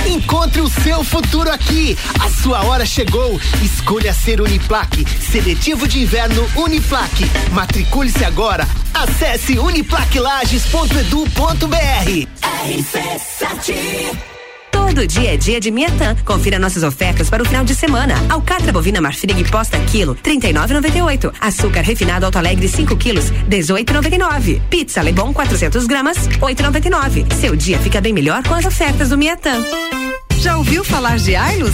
Encontre 0.07 0.61
o 0.61 0.69
seu 0.69 1.03
futuro 1.03 1.49
aqui. 1.49 1.97
A 2.19 2.29
sua 2.29 2.63
hora 2.65 2.85
chegou. 2.85 3.39
Escolha 3.63 4.13
ser 4.13 4.39
Uniplaque. 4.41 5.03
Seletivo 5.19 5.87
de 5.87 6.01
inverno 6.01 6.47
Uniplaque. 6.55 7.25
Matricule-se 7.51 8.23
agora. 8.23 8.67
Acesse 8.93 9.57
uniplaquilages.edu.br. 9.57 12.27
RC7 12.67 14.34
Todo 14.85 15.07
dia 15.07 15.33
é 15.33 15.35
dia 15.35 15.59
de 15.59 15.71
Miatã. 15.71 16.15
Confira 16.23 16.59
nossas 16.59 16.83
ofertas 16.83 17.27
para 17.27 17.41
o 17.41 17.45
final 17.45 17.65
de 17.65 17.73
semana. 17.73 18.13
Alcatra 18.29 18.71
bovina 18.71 19.01
marfrig 19.01 19.43
posta 19.49 19.79
quilo, 19.79 20.15
39,98. 20.15 21.33
Açúcar 21.41 21.81
refinado 21.81 22.23
Alto 22.23 22.37
Alegre 22.37 22.67
5 22.67 22.95
quilos, 22.95 23.31
18,99. 23.49 24.61
Pizza 24.69 25.01
Lebon 25.01 25.33
400 25.33 25.87
gramas, 25.87 26.29
8,99. 26.39 27.33
Seu 27.33 27.55
dia 27.55 27.79
fica 27.79 27.99
bem 27.99 28.13
melhor 28.13 28.43
com 28.43 28.53
as 28.53 28.63
ofertas 28.63 29.09
do 29.09 29.17
Miatã. 29.17 29.55
Já 30.37 30.55
ouviu 30.55 30.83
falar 30.83 31.17
de 31.17 31.35
Ailos? 31.35 31.73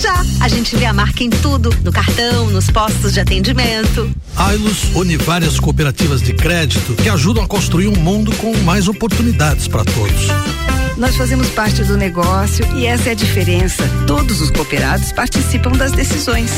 Já. 0.00 0.24
A 0.40 0.48
gente 0.48 0.76
vê 0.76 0.84
a 0.84 0.92
marca 0.92 1.24
em 1.24 1.30
tudo, 1.30 1.70
no 1.82 1.92
cartão, 1.92 2.50
nos 2.50 2.70
postos 2.70 3.12
de 3.14 3.20
atendimento. 3.20 4.10
Ailos 4.36 4.94
une 4.94 5.16
várias 5.16 5.58
cooperativas 5.58 6.22
de 6.22 6.32
crédito 6.32 6.94
que 6.94 7.08
ajudam 7.08 7.44
a 7.44 7.46
construir 7.46 7.88
um 7.88 7.96
mundo 7.96 8.34
com 8.36 8.56
mais 8.58 8.88
oportunidades 8.88 9.66
para 9.68 9.84
todos. 9.84 10.28
Nós 10.96 11.16
fazemos 11.16 11.48
parte 11.50 11.84
do 11.84 11.96
negócio 11.96 12.66
e 12.76 12.86
essa 12.86 13.10
é 13.10 13.12
a 13.12 13.14
diferença. 13.14 13.82
Todos 14.06 14.40
os 14.40 14.50
cooperados 14.50 15.12
participam 15.12 15.72
das 15.72 15.92
decisões. 15.92 16.50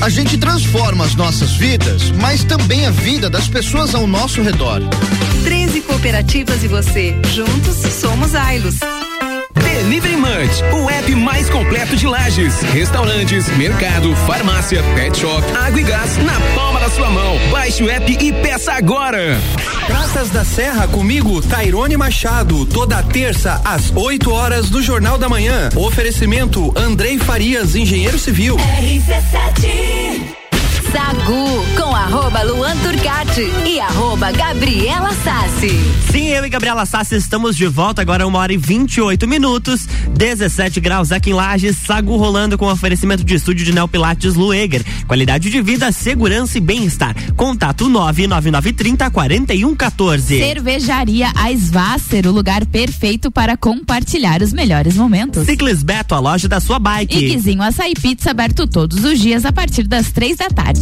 A 0.00 0.08
gente 0.08 0.36
transforma 0.36 1.04
as 1.04 1.14
nossas 1.14 1.52
vidas, 1.52 2.10
mas 2.12 2.42
também 2.44 2.86
a 2.86 2.90
vida 2.90 3.30
das 3.30 3.46
pessoas 3.46 3.94
ao 3.94 4.06
nosso 4.06 4.42
redor. 4.42 4.80
13 5.44 5.80
cooperativas 5.82 6.64
e 6.64 6.68
você. 6.68 7.14
Juntos 7.32 7.76
somos 7.92 8.34
Ailos. 8.34 8.76
Delivery 9.82 10.16
Munch, 10.16 10.62
o 10.72 10.88
app 10.88 11.12
mais 11.16 11.50
completo 11.50 11.96
de 11.96 12.06
lajes, 12.06 12.60
restaurantes, 12.72 13.48
mercado, 13.56 14.14
farmácia, 14.14 14.80
pet 14.94 15.18
shop, 15.18 15.42
água 15.56 15.80
e 15.80 15.82
gás 15.82 16.16
na 16.18 16.40
palma 16.54 16.78
da 16.78 16.88
sua 16.88 17.10
mão. 17.10 17.36
Baixe 17.50 17.82
o 17.82 17.90
app 17.90 18.12
e 18.12 18.32
peça 18.32 18.74
agora. 18.74 19.36
Praças 19.86 20.30
da 20.30 20.44
Serra 20.44 20.86
comigo, 20.86 21.42
Tairone 21.42 21.96
Machado, 21.96 22.64
toda 22.64 23.02
terça 23.02 23.60
às 23.64 23.90
8 23.90 24.30
horas 24.30 24.70
do 24.70 24.80
Jornal 24.80 25.18
da 25.18 25.28
Manhã. 25.28 25.68
Oferecimento 25.74 26.72
Andrei 26.76 27.18
Farias, 27.18 27.74
engenheiro 27.74 28.20
civil. 28.20 28.56
RC7 28.58 30.41
Sagu 30.92 31.64
com 31.74 31.96
arroba 31.96 32.42
Luan 32.42 32.76
Turcati 32.76 33.50
e 33.66 33.80
arroba 33.80 34.30
Gabriela 34.30 35.10
Sassi. 35.14 35.70
Sim, 36.10 36.28
eu 36.28 36.44
e 36.44 36.50
Gabriela 36.50 36.84
Sassi 36.84 37.14
estamos 37.14 37.56
de 37.56 37.66
volta 37.66 38.02
agora 38.02 38.26
uma 38.26 38.38
hora 38.38 38.52
e 38.52 38.58
28 38.58 39.26
minutos, 39.26 39.86
17 40.10 40.80
graus 40.80 41.10
aqui 41.10 41.30
em 41.30 41.32
Lages, 41.32 41.78
Sagu 41.78 42.14
rolando 42.18 42.58
com 42.58 42.66
oferecimento 42.66 43.24
de 43.24 43.34
estúdio 43.34 43.64
de 43.64 43.72
Neopilates 43.72 44.34
Lueger. 44.34 44.84
Qualidade 45.06 45.48
de 45.48 45.62
vida, 45.62 45.90
segurança 45.92 46.58
e 46.58 46.60
bem-estar. 46.60 47.16
Contato 47.36 47.88
99930 47.88 49.10
4114. 49.10 50.38
Cervejaria 50.38 51.32
Aisvasser, 51.34 52.26
o 52.26 52.32
lugar 52.32 52.66
perfeito 52.66 53.30
para 53.30 53.56
compartilhar 53.56 54.42
os 54.42 54.52
melhores 54.52 54.94
momentos. 54.94 55.46
Ciclis 55.46 55.82
Beto, 55.82 56.14
a 56.14 56.18
loja 56.18 56.48
da 56.48 56.60
sua 56.60 56.78
bike. 56.78 57.16
E 57.16 57.30
Guizinho 57.30 57.62
Açaí 57.62 57.94
Pizza 57.94 58.30
aberto 58.30 58.66
todos 58.66 59.02
os 59.04 59.18
dias 59.18 59.46
a 59.46 59.52
partir 59.52 59.84
das 59.84 60.12
três 60.12 60.36
da 60.36 60.50
tarde. 60.50 60.81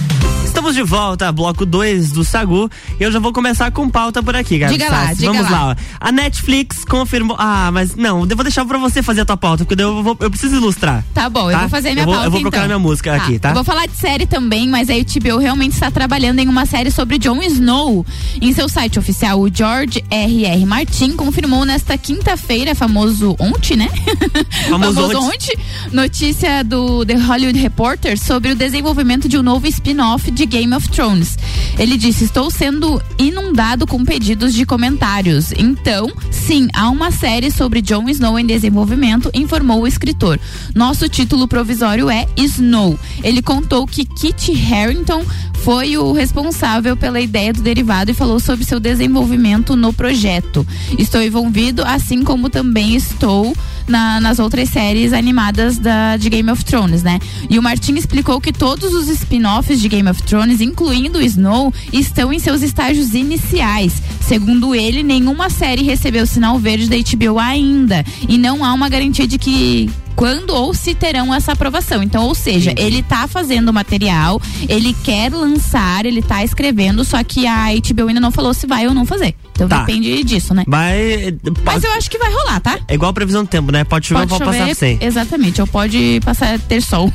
Estamos 0.51 0.75
de 0.75 0.83
volta, 0.83 1.31
bloco 1.31 1.65
2 1.65 2.11
do 2.11 2.25
Sagu. 2.25 2.69
E 2.99 3.03
eu 3.03 3.09
já 3.11 3.19
vou 3.19 3.31
começar 3.31 3.71
com 3.71 3.89
pauta 3.89 4.21
por 4.21 4.35
aqui, 4.35 4.59
Gabi. 4.59 4.73
Diga 4.73 4.89
lá, 4.91 5.13
diga 5.13 5.31
Vamos 5.31 5.49
lá. 5.49 5.63
lá. 5.67 5.77
A 5.99 6.11
Netflix 6.11 6.83
confirmou. 6.83 7.37
Ah, 7.39 7.71
mas 7.71 7.95
não, 7.95 8.27
eu 8.29 8.35
vou 8.35 8.43
deixar 8.43 8.65
pra 8.65 8.77
você 8.77 9.01
fazer 9.01 9.21
a 9.21 9.25
tua 9.25 9.37
pauta, 9.37 9.63
porque 9.63 9.81
eu, 9.81 10.03
vou, 10.03 10.15
eu 10.19 10.29
preciso 10.29 10.57
ilustrar. 10.57 11.05
Tá 11.13 11.29
bom, 11.29 11.49
eu 11.49 11.53
Tá? 11.55 11.59
vou 11.61 11.69
fazer 11.69 11.91
minha 11.93 12.01
Eu 12.01 12.05
vou- 12.05 12.13
pauta 12.13 12.27
eu 12.27 12.31
vou 12.31 12.41
procurar 12.41 12.65
então. 12.65 12.77
minha 12.77 12.79
música 12.89 13.15
aqui, 13.15 13.39
tá? 13.39 13.49
Eu 13.51 13.55
vou 13.55 13.63
falar 13.63 13.87
de 13.87 13.95
série 13.95 14.25
também, 14.25 14.67
mas 14.67 14.89
a 14.89 14.93
HBO 14.93 15.37
realmente 15.39 15.71
está 15.73 15.89
trabalhando 15.89 16.39
em 16.39 16.47
uma 16.49 16.65
série 16.65 16.91
sobre 16.91 17.17
Jon 17.17 17.41
Snow. 17.41 18.05
Em 18.41 18.53
seu 18.53 18.67
site 18.67 18.99
oficial, 18.99 19.39
o 19.39 19.49
George 19.51 20.03
R.R. 20.11 20.65
Martin 20.65 21.13
confirmou 21.13 21.63
nesta 21.65 21.97
quinta-feira, 21.97 22.75
famoso 22.75 23.37
ontem, 23.39 23.77
né? 23.77 23.89
Famoso 24.69 25.01
ontem. 25.05 25.17
ontem, 25.17 25.57
notícia 25.93 26.61
do 26.63 27.05
The 27.05 27.15
Hollywood 27.15 27.57
Reporter 27.57 28.19
sobre 28.19 28.51
o 28.51 28.55
desenvolvimento 28.55 29.29
de 29.29 29.37
um 29.37 29.41
novo 29.43 29.65
spin-off 29.67 30.29
de 30.29 30.40
Game 30.45 30.75
of 30.75 30.89
Thrones. 30.89 31.37
Ele 31.77 31.97
disse: 31.97 32.23
Estou 32.23 32.49
sendo 32.49 33.01
inundado 33.17 33.87
com 33.87 34.03
pedidos 34.03 34.53
de 34.53 34.65
comentários. 34.65 35.51
Então, 35.57 36.11
sim, 36.29 36.67
há 36.73 36.89
uma 36.89 37.11
série 37.11 37.51
sobre 37.51 37.81
Jon 37.81 38.09
Snow 38.09 38.37
em 38.37 38.45
desenvolvimento, 38.45 39.31
informou 39.33 39.81
o 39.81 39.87
escritor. 39.87 40.39
Nosso 40.75 41.07
título 41.07 41.47
provisório 41.47 42.09
é 42.09 42.27
Snow. 42.37 42.99
Ele 43.23 43.41
contou 43.41 43.85
que 43.87 44.05
Kit 44.05 44.51
Harington 44.51 45.25
foi 45.63 45.95
o 45.97 46.11
responsável 46.11 46.97
pela 46.97 47.19
ideia 47.21 47.53
do 47.53 47.61
derivado 47.61 48.09
e 48.09 48.13
falou 48.13 48.39
sobre 48.39 48.65
seu 48.65 48.79
desenvolvimento 48.79 49.75
no 49.75 49.93
projeto. 49.93 50.65
Estou 50.97 51.21
envolvido, 51.21 51.83
assim 51.85 52.23
como 52.23 52.49
também 52.49 52.95
estou 52.95 53.55
na- 53.87 54.19
nas 54.19 54.39
outras 54.39 54.69
séries 54.69 55.13
animadas 55.13 55.77
da, 55.77 56.17
de 56.17 56.29
Game 56.29 56.49
of 56.49 56.63
Thrones, 56.65 57.03
né? 57.03 57.19
E 57.49 57.59
o 57.59 57.63
Martin 57.63 57.93
explicou 57.95 58.39
que 58.41 58.51
todos 58.53 58.93
os 58.93 59.07
spin-offs 59.07 59.79
de 59.79 59.87
Game 59.87 60.09
of 60.09 60.21
Thrones, 60.23 60.61
incluindo 60.61 61.19
o 61.19 61.21
Snow, 61.21 61.73
estão 61.93 62.31
em 62.33 62.39
seus 62.39 62.61
estágios 62.61 63.13
iniciais. 63.13 64.01
Segundo 64.21 64.73
ele, 64.73 65.03
nenhuma 65.03 65.49
série 65.49 65.83
recebeu 65.83 66.25
sinal 66.25 66.57
verde 66.57 66.87
da 66.89 66.95
HBO 66.95 67.37
ainda. 67.37 68.03
E 68.27 68.37
não 68.37 68.63
há 68.63 68.73
uma 68.73 68.89
garantia 68.89 69.27
de 69.27 69.37
que 69.37 69.89
quando 70.15 70.51
ou 70.51 70.73
se 70.73 70.93
terão 70.93 71.33
essa 71.33 71.51
aprovação. 71.53 72.01
Então, 72.03 72.25
ou 72.25 72.35
seja, 72.35 72.73
ele 72.77 73.01
tá 73.03 73.27
fazendo 73.27 73.73
material, 73.73 74.41
ele 74.67 74.93
quer 75.03 75.31
lançar, 75.31 76.05
ele 76.05 76.21
tá 76.21 76.43
escrevendo, 76.43 77.03
só 77.03 77.23
que 77.23 77.47
a 77.47 77.67
HBO 77.73 78.07
ainda 78.07 78.19
não 78.19 78.31
falou 78.31 78.53
se 78.53 78.67
vai 78.67 78.87
ou 78.87 78.93
não 78.93 79.05
fazer. 79.05 79.35
Então 79.53 79.67
Tá. 79.67 79.79
depende 79.79 80.23
disso, 80.23 80.53
né? 80.53 80.63
Vai. 80.67 81.37
Mas 81.63 81.83
eu 81.83 81.91
acho 81.91 82.09
que 82.09 82.17
vai 82.17 82.31
rolar, 82.31 82.59
tá? 82.59 82.79
É 82.87 82.95
igual 82.95 83.11
a 83.11 83.13
previsão 83.13 83.43
do 83.43 83.47
tempo, 83.47 83.71
né? 83.71 83.83
Pode 83.83 84.07
chover 84.07 84.21
ou 84.21 84.27
pode 84.27 84.43
passar 84.43 84.75
sem. 84.75 84.97
Exatamente, 85.01 85.61
ou 85.61 85.67
pode 85.67 86.19
passar 86.25 86.57
ter 86.59 86.81
sol. 86.81 87.11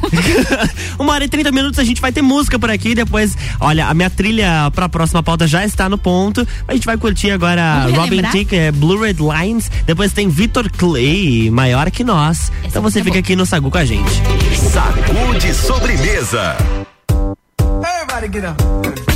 Uma 0.98 1.14
hora 1.14 1.24
e 1.24 1.28
30 1.28 1.50
minutos 1.52 1.78
a 1.78 1.84
gente 1.84 2.00
vai 2.00 2.12
ter 2.12 2.22
música 2.22 2.58
por 2.58 2.70
aqui. 2.70 2.94
Depois, 2.94 3.36
olha, 3.60 3.86
a 3.86 3.94
minha 3.94 4.10
trilha 4.10 4.70
pra 4.74 4.88
próxima 4.88 5.22
pauta 5.22 5.46
já 5.46 5.64
está 5.64 5.88
no 5.88 5.98
ponto. 5.98 6.46
A 6.68 6.74
gente 6.74 6.86
vai 6.86 6.96
curtir 6.96 7.30
agora 7.30 7.82
Vamos 7.84 7.98
Robin? 7.98 8.22
Thicke, 8.30 8.54
é, 8.56 8.70
Blue 8.72 9.00
Red 9.00 9.16
Lines. 9.18 9.70
Depois 9.84 10.12
tem 10.12 10.28
Vitor 10.28 10.70
Clay, 10.70 11.50
maior 11.50 11.90
que 11.90 12.04
nós. 12.04 12.52
então 12.64 12.80
você 12.82 13.02
fica 13.02 13.18
aqui 13.18 13.34
no 13.34 13.44
Sagu 13.46 13.70
com 13.70 13.78
a 13.78 13.84
gente. 13.84 14.10
Sagu 14.72 15.38
de 15.38 15.52
sobremesa. 15.54 16.56
Everybody 17.82 18.28
get 18.32 18.44
up. 18.44 19.15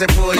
se 0.00 0.06
può 0.06 0.32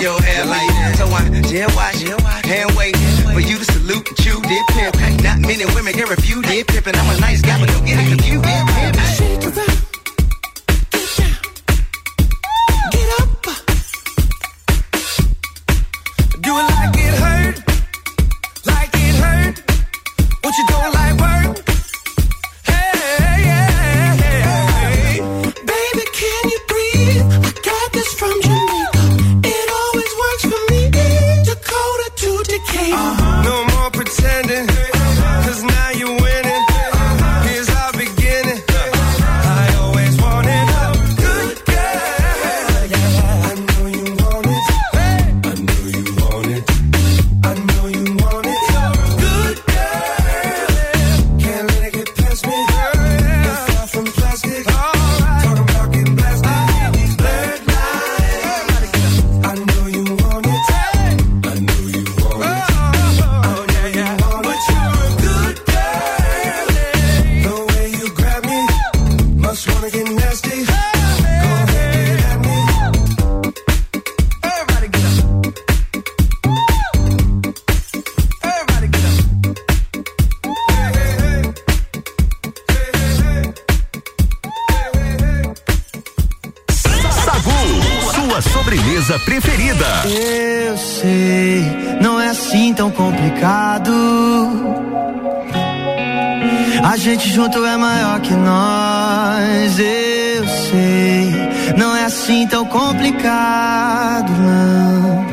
que 98.30 98.36
nós, 98.36 99.78
eu 99.78 100.46
sei. 100.46 101.74
Não 101.76 101.96
é 101.96 102.04
assim 102.04 102.46
tão 102.46 102.64
complicado, 102.64 104.30
não. 104.30 105.26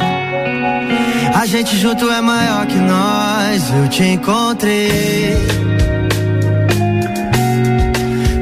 A 1.40 1.46
gente 1.46 1.78
junto 1.78 2.10
é 2.10 2.22
maior 2.22 2.66
que 2.66 2.78
nós, 2.78 3.72
eu 3.72 3.88
te 3.90 4.04
encontrei. 4.04 5.38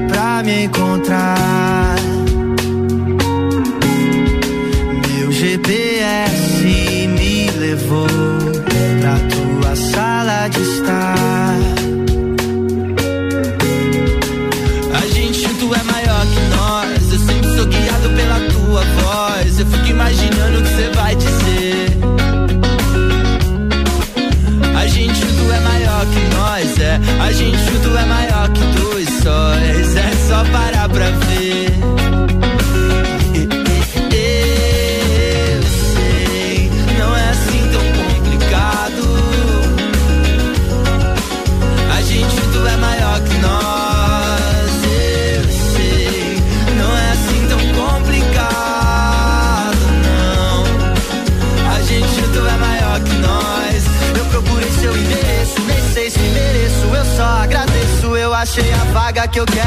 Pra 0.07 0.41
me 0.43 0.63
encontrar. 0.63 1.94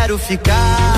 quero 0.09 0.17
ficar. 0.17 0.98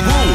Pagu. 0.00 0.26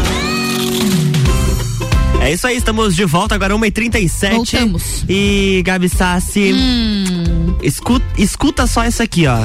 É 2.22 2.32
isso 2.32 2.46
aí, 2.46 2.56
estamos 2.56 2.96
de 2.96 3.04
volta 3.04 3.34
agora, 3.36 3.56
1h37. 3.56 4.36
Voltamos. 4.36 5.06
E 5.10 5.62
Gabi 5.66 5.90
Sassi, 5.90 6.54
hum. 6.54 7.56
escuta, 7.64 8.06
escuta 8.18 8.68
só 8.68 8.84
essa 8.84 9.04
aqui, 9.04 9.26
ó. 9.26 9.40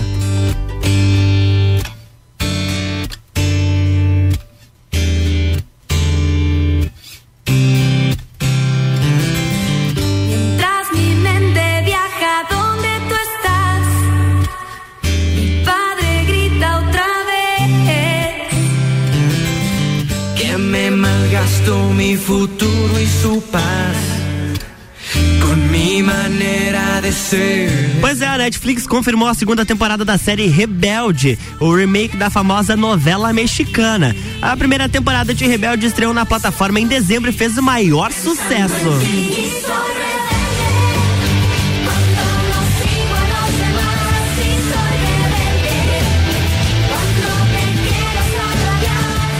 Pois 28.01 28.21
é, 28.21 28.27
a 28.27 28.39
Netflix 28.39 28.87
confirmou 28.87 29.27
a 29.27 29.35
segunda 29.35 29.67
temporada 29.67 30.05
da 30.05 30.17
série 30.17 30.47
Rebelde, 30.47 31.37
o 31.59 31.75
remake 31.75 32.17
da 32.17 32.31
famosa 32.31 32.77
novela 32.77 33.33
mexicana. 33.33 34.15
A 34.41 34.57
primeira 34.57 34.89
temporada 34.89 35.35
de 35.35 35.45
Rebelde 35.45 35.87
estreou 35.87 36.15
na 36.15 36.25
plataforma 36.25 36.79
em 36.79 36.87
dezembro 36.87 37.31
e 37.31 37.33
fez 37.33 37.59
o 37.59 37.63
maior 37.63 38.13
sucesso. 38.13 38.91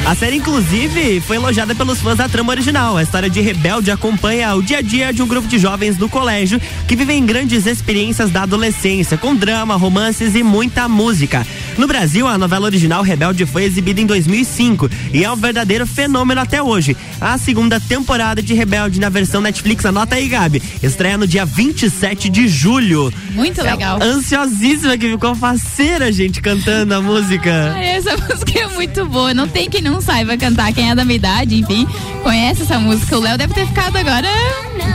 A 0.07 0.15
série, 0.15 0.37
inclusive, 0.37 1.21
foi 1.21 1.35
elogiada 1.35 1.75
pelos 1.75 2.01
fãs 2.01 2.17
da 2.17 2.29
trama 2.29 2.53
original. 2.53 2.97
A 2.97 3.03
história 3.03 3.29
de 3.29 3.41
Rebelde 3.41 3.91
acompanha 3.91 4.55
o 4.55 4.63
dia 4.63 4.79
a 4.79 4.81
dia 4.81 5.13
de 5.13 5.21
um 5.21 5.27
grupo 5.27 5.49
de 5.49 5.59
jovens 5.59 5.97
do 5.97 6.09
colégio 6.09 6.61
que 6.87 6.95
vivem 6.95 7.27
grandes 7.27 7.67
experiências 7.67 8.31
da 8.31 8.45
adolescência, 8.45 9.19
com 9.19 9.35
drama, 9.35 9.75
romances 9.75 10.37
e 10.37 10.45
muita 10.45 10.89
música. 10.89 11.45
No 11.79 11.87
Brasil, 11.87 12.27
a 12.27 12.39
novela 12.39 12.65
original 12.65 13.03
Rebelde 13.03 13.45
foi 13.45 13.65
exibida 13.65 14.01
em 14.01 14.07
2005 14.07 14.89
e 15.13 15.23
é 15.23 15.31
um 15.31 15.37
verdadeiro 15.37 15.87
fenômeno 15.87 16.41
até 16.41 16.63
hoje. 16.63 16.97
A 17.21 17.37
segunda 17.37 17.79
temporada 17.79 18.43
de 18.43 18.55
Rebelde 18.55 18.99
na 18.99 19.11
versão 19.11 19.43
Netflix, 19.43 19.85
anota 19.85 20.15
aí, 20.15 20.27
Gabi, 20.29 20.63
estreia 20.83 21.19
no 21.19 21.27
dia 21.27 21.45
27 21.45 22.31
de 22.31 22.49
julho. 22.49 23.13
Muito 23.33 23.63
legal. 23.63 23.99
Ansiosíssima 24.03 24.97
que 24.97 25.11
ficou 25.11 25.35
faceira, 25.35 26.11
gente, 26.11 26.41
cantando 26.41 26.95
a 26.95 27.03
música. 27.03 27.73
Ai, 27.77 27.87
essa 27.89 28.17
música 28.17 28.59
é 28.59 28.67
muito 28.69 29.05
boa. 29.07 29.35
Não 29.35 29.47
tem 29.47 29.69
quem 29.69 29.83
não 29.83 30.01
saiba 30.01 30.37
cantar. 30.37 30.73
Quem 30.73 30.91
é 30.91 30.95
da 30.95 31.05
minha 31.05 31.17
idade, 31.17 31.57
enfim, 31.57 31.87
conhece 32.23 32.63
essa 32.63 32.79
música. 32.79 33.17
O 33.19 33.21
Léo 33.21 33.37
deve 33.37 33.53
ter 33.53 33.67
ficado 33.67 33.97
agora. 33.97 34.29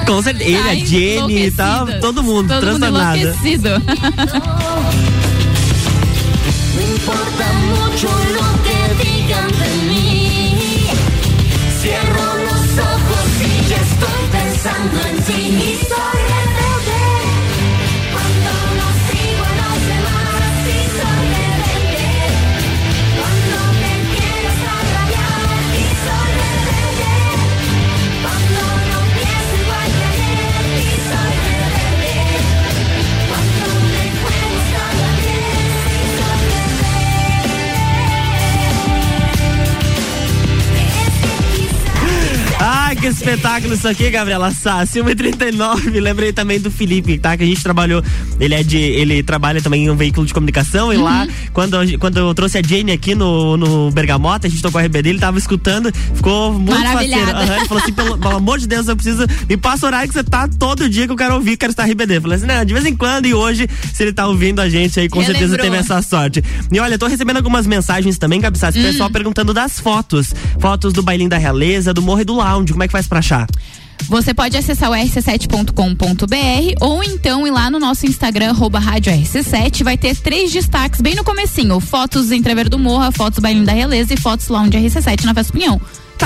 Com 0.07 0.21
certeza. 0.21 0.49
Ele, 0.49 0.57
a 0.57 0.63
Ai, 0.71 0.85
Jenny 0.85 1.45
e 1.45 1.51
tal, 1.51 1.85
todo 1.99 2.23
mundo 2.23 2.47
Todo 2.47 2.65
mundo 2.71 2.79
transtornado. 2.79 3.17
enlouquecido. 3.19 3.69
Importa 7.01 7.51
mucho 7.53 8.09
lo 8.09 8.47
que 8.61 9.03
digan 9.03 9.47
de 9.47 9.71
mí. 9.89 10.87
Cierro 11.81 12.35
los 12.35 12.77
ojos 12.77 13.27
y 13.41 13.69
ya 13.69 13.77
estoy 13.77 14.21
pensando 14.31 15.01
en 15.07 15.23
ti. 15.23 15.70
Que 43.01 43.07
espetáculo 43.07 43.73
isso 43.73 43.87
aqui, 43.87 44.09
Gabriela 44.11 44.51
Sassi. 44.51 44.99
1h39. 44.99 45.99
Lembrei 45.99 46.31
também 46.31 46.59
do 46.59 46.69
Felipe, 46.69 47.17
tá? 47.17 47.35
Que 47.35 47.43
a 47.43 47.45
gente 47.47 47.63
trabalhou. 47.63 48.03
Ele 48.39 48.53
é 48.53 48.61
de. 48.61 48.77
Ele 48.77 49.23
trabalha 49.23 49.59
também 49.61 49.85
em 49.85 49.89
um 49.89 49.95
veículo 49.95 50.25
de 50.25 50.33
comunicação. 50.33 50.93
E 50.93 50.97
lá, 50.97 51.27
quando, 51.51 51.77
quando 51.97 52.17
eu 52.17 52.33
trouxe 52.35 52.59
a 52.59 52.61
Jane 52.61 52.91
aqui 52.91 53.15
no, 53.15 53.57
no 53.57 53.91
Bergamota, 53.91 54.45
a 54.45 54.49
gente 54.49 54.61
tocou 54.61 54.79
a 54.79 54.83
RBD, 54.83 55.09
ele 55.09 55.19
tava 55.19 55.37
escutando, 55.39 55.91
ficou 56.13 56.53
muito 56.53 56.79
faceiro. 56.79 57.31
Aham, 57.31 57.55
ele 57.55 57.65
falou 57.67 57.83
assim: 57.83 57.93
pelo, 57.93 58.17
pelo 58.19 58.35
amor 58.35 58.59
de 58.59 58.67
Deus, 58.67 58.87
eu 58.87 58.95
preciso. 58.95 59.25
Me 59.49 59.57
passa 59.57 59.85
o 59.85 59.87
horário 59.87 60.07
que 60.07 60.13
você 60.13 60.23
tá 60.23 60.47
todo 60.47 60.87
dia 60.87 61.07
que 61.07 61.11
eu 61.11 61.17
quero 61.17 61.33
ouvir, 61.33 61.57
quero 61.57 61.71
estar 61.71 61.85
RBD. 61.85 62.17
Eu 62.17 62.21
falei 62.21 62.37
assim, 62.37 62.45
não, 62.45 62.63
de 62.63 62.73
vez 62.73 62.85
em 62.85 62.95
quando 62.95 63.25
e 63.25 63.33
hoje, 63.33 63.67
se 63.93 64.03
ele 64.03 64.13
tá 64.13 64.27
ouvindo 64.27 64.59
a 64.61 64.69
gente 64.69 64.99
aí, 64.99 65.09
com 65.09 65.19
certeza 65.23 65.55
Relembrou. 65.55 65.71
teve 65.71 65.77
essa 65.77 66.01
sorte. 66.01 66.43
E 66.71 66.79
olha, 66.79 66.93
eu 66.95 66.99
tô 66.99 67.07
recebendo 67.07 67.37
algumas 67.37 67.65
mensagens 67.65 68.17
também, 68.19 68.39
Gabi 68.39 68.57
Sassi, 68.59 68.79
Hum. 68.79 68.83
pessoal 68.83 69.09
perguntando 69.09 69.53
das 69.53 69.79
fotos. 69.79 70.33
Fotos 70.59 70.93
do 70.93 71.01
Bailinho 71.01 71.29
da 71.29 71.37
Realeza, 71.37 71.93
do 71.93 72.01
Morro 72.01 72.21
e 72.21 72.25
do 72.25 72.35
Lounge. 72.35 72.71
Como 72.73 72.83
é 72.83 72.87
que 72.87 72.90
faz 72.91 73.07
pra 73.07 73.19
achar? 73.19 73.47
Você 74.07 74.33
pode 74.33 74.57
acessar 74.57 74.89
o 74.89 74.93
rc7.com.br 74.93 76.85
ou 76.85 77.03
então 77.03 77.45
ir 77.45 77.51
lá 77.51 77.69
no 77.69 77.79
nosso 77.79 78.05
Instagram, 78.05 78.53
rádio 78.79 79.13
RC7, 79.13 79.83
vai 79.83 79.97
ter 79.97 80.15
três 80.15 80.51
destaques 80.51 81.01
bem 81.01 81.15
no 81.15 81.23
comecinho, 81.23 81.79
fotos 81.79 82.27
do 82.27 82.33
Entrever 82.35 82.67
do 82.67 82.79
Morro, 82.79 83.11
fotos 83.11 83.39
Bailinho 83.39 83.65
da 83.65 83.73
Realeza 83.73 84.13
e 84.13 84.17
fotos 84.17 84.47
Lounge 84.47 84.77
RC7 84.77 85.23
na 85.23 85.33
Festa 85.33 85.53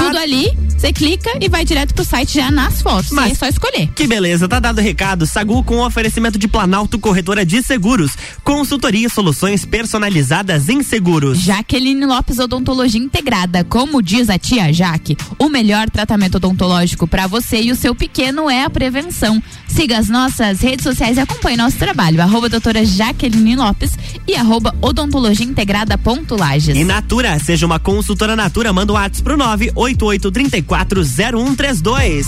Tudo 0.04 0.18
ali, 0.18 0.52
você 0.78 0.92
clica 0.92 1.32
e 1.42 1.48
vai 1.50 1.64
direto 1.66 1.94
pro 1.94 2.04
site 2.06 2.36
já 2.36 2.52
nas 2.52 2.82
fotos. 2.82 3.12
Mas- 3.12 3.32
é 3.32 3.36
só 3.36 3.48
escolher. 3.48 3.90
Que 3.96 4.08
beleza, 4.08 4.48
tá 4.48 4.60
dado 4.60 4.80
o 4.80 4.82
recado. 4.82 5.26
Sagu 5.26 5.64
com 5.64 5.80
oferecimento 5.86 6.38
de 6.38 6.48
Planalto 6.48 7.00
Corretora 7.00 7.46
de 7.46 7.62
Seguros. 7.64 8.12
Consultoria 8.44 9.08
e 9.08 9.10
soluções 9.10 9.66
personalizadas 9.66 10.70
em 10.70 10.84
seguros. 10.84 11.40
Jaqueline 11.40 12.06
Lopes 12.06 12.40
Odontologia 12.40 13.00
Integrada. 13.02 13.64
Como 13.64 14.02
diz 14.02 14.30
a 14.30 14.38
tia 14.38 14.72
Jaque, 14.74 15.18
o 15.40 15.50
melhor 15.50 15.90
tratamento 15.90 16.36
odontológico 16.36 17.08
para 17.08 17.28
você 17.28 17.62
e 17.62 17.72
o 17.72 17.76
seu 17.76 17.96
pequeno 17.96 18.50
é 18.50 18.64
a 18.64 18.70
prevenção. 18.70 19.42
Siga 19.68 19.98
as 19.98 20.08
nossas 20.10 20.60
redes 20.62 20.84
sociais 20.84 21.18
e 21.18 21.20
acompanhe 21.20 21.58
nosso 21.58 21.78
trabalho. 21.78 22.22
Arroba 22.22 22.48
doutora 22.50 22.86
Jaqueline 22.86 23.56
Lopes 23.56 23.98
e 24.28 24.36
arroba 24.36 24.76
odontologia 24.82 25.46
integrada 25.46 25.98
ponto 25.98 26.36
Lages. 26.36 26.76
E 26.76 26.84
Natura, 26.84 27.40
seja 27.40 27.66
uma 27.66 27.80
consultora 27.80 28.36
Natura, 28.36 28.74
manda 28.74 28.94
um 28.94 28.96
WhatsApp 28.96 29.24
pro 29.24 29.38
988340132. 29.38 32.26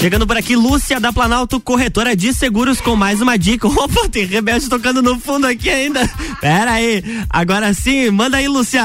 Chegando 0.00 0.26
por 0.26 0.38
aqui, 0.38 0.56
Lúcia 0.56 0.98
da 0.98 1.12
Planalto, 1.12 1.60
corretora 1.60 2.16
de 2.16 2.32
seguros 2.32 2.80
com 2.80 2.96
mais 2.96 3.20
uma 3.20 3.36
dica. 3.36 3.68
Opa, 3.68 4.08
tem 4.08 4.24
rebelde 4.24 4.66
tocando 4.66 5.02
no 5.02 5.20
fundo 5.20 5.46
aqui 5.46 5.68
ainda. 5.68 6.08
Pera 6.40 6.72
aí, 6.72 7.04
agora 7.28 7.74
sim, 7.74 8.10
manda 8.10 8.38
aí, 8.38 8.48
Lúcia. 8.48 8.82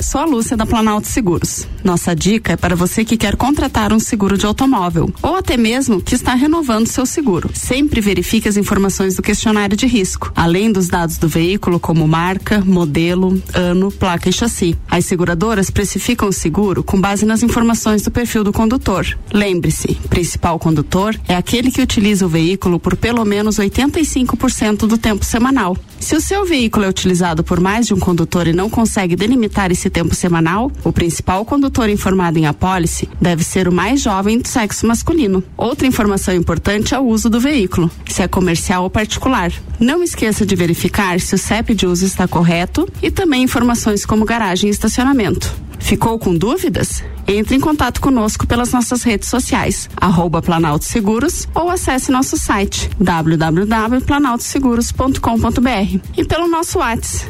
Sou 0.00 0.20
a 0.20 0.24
Lúcia 0.24 0.56
da 0.56 0.64
Planalto 0.64 1.08
Seguros. 1.08 1.66
Nossa 1.82 2.14
dica 2.14 2.52
é 2.52 2.56
para 2.56 2.76
você 2.76 3.04
que 3.04 3.16
quer 3.16 3.36
contratar 3.36 3.92
um 3.92 3.98
seguro 3.98 4.38
de 4.38 4.46
automóvel 4.46 5.12
ou 5.22 5.36
até 5.36 5.56
mesmo 5.56 6.00
que 6.00 6.14
está 6.14 6.34
renovando 6.34 6.86
seu 6.86 7.04
seguro. 7.04 7.50
Sempre 7.54 8.00
verifique 8.00 8.48
as 8.48 8.56
informações 8.56 9.16
do 9.16 9.22
questionário 9.22 9.76
de 9.76 9.86
risco, 9.86 10.32
além 10.36 10.70
dos 10.70 10.88
dados 10.88 11.18
do 11.18 11.28
veículo 11.28 11.80
como 11.80 12.06
marca, 12.06 12.62
modelo, 12.64 13.42
ano, 13.54 13.90
placa 13.90 14.28
e 14.28 14.32
chassi. 14.32 14.76
As 14.88 15.04
seguradoras 15.04 15.70
precificam 15.70 16.28
o 16.28 16.32
seguro 16.32 16.82
com 16.82 17.00
base 17.00 17.24
nas 17.26 17.42
informações 17.42 18.02
do 18.02 18.10
perfil 18.10 18.44
do 18.44 18.52
condutor. 18.52 19.06
Lembre-se, 19.32 19.94
principal 20.08 20.58
condutor 20.58 21.18
é 21.26 21.34
aquele 21.34 21.70
que 21.70 21.82
utiliza 21.82 22.24
o 22.24 22.28
veículo 22.28 22.78
por 22.78 22.96
pelo 22.96 23.24
menos 23.24 23.56
85% 23.56 24.86
do 24.86 24.96
tempo 24.98 25.24
semanal. 25.24 25.76
Se 26.00 26.14
o 26.14 26.20
seu 26.20 26.44
veículo 26.44 26.84
é 26.84 26.88
utilizado 26.88 27.42
por 27.42 27.60
mais 27.60 27.86
de 27.86 27.94
um 27.94 27.98
condutor 27.98 28.46
e 28.46 28.52
não 28.52 28.70
consegue 28.70 29.16
delimitar 29.16 29.70
esse 29.70 29.87
tempo 29.90 30.14
semanal, 30.14 30.70
o 30.84 30.92
principal 30.92 31.44
condutor 31.44 31.88
informado 31.88 32.38
em 32.38 32.46
apólice 32.46 33.08
deve 33.20 33.44
ser 33.44 33.68
o 33.68 33.72
mais 33.72 34.00
jovem 34.00 34.38
do 34.38 34.48
sexo 34.48 34.86
masculino. 34.86 35.42
Outra 35.56 35.86
informação 35.86 36.34
importante 36.34 36.94
é 36.94 36.98
o 36.98 37.06
uso 37.06 37.28
do 37.28 37.40
veículo, 37.40 37.90
se 38.06 38.22
é 38.22 38.28
comercial 38.28 38.82
ou 38.84 38.90
particular. 38.90 39.52
Não 39.78 40.02
esqueça 40.02 40.44
de 40.44 40.56
verificar 40.56 41.20
se 41.20 41.34
o 41.34 41.38
CEP 41.38 41.74
de 41.74 41.86
uso 41.86 42.04
está 42.04 42.26
correto 42.26 42.88
e 43.02 43.10
também 43.10 43.42
informações 43.42 44.04
como 44.04 44.24
garagem 44.24 44.68
e 44.68 44.72
estacionamento. 44.72 45.67
Ficou 45.78 46.18
com 46.18 46.36
dúvidas? 46.36 47.04
Entre 47.26 47.54
em 47.54 47.60
contato 47.60 48.00
conosco 48.00 48.46
pelas 48.46 48.72
nossas 48.72 49.02
redes 49.02 49.28
sociais, 49.28 49.90
arroba 49.96 50.40
Planalto 50.40 50.84
Seguros 50.84 51.46
ou 51.54 51.70
acesse 51.70 52.10
nosso 52.10 52.36
site 52.36 52.90
www.planaltoseguros.com.br 52.98 55.98
e 56.16 56.24
pelo 56.24 56.48
nosso 56.48 56.78
WhatsApp 56.78 57.28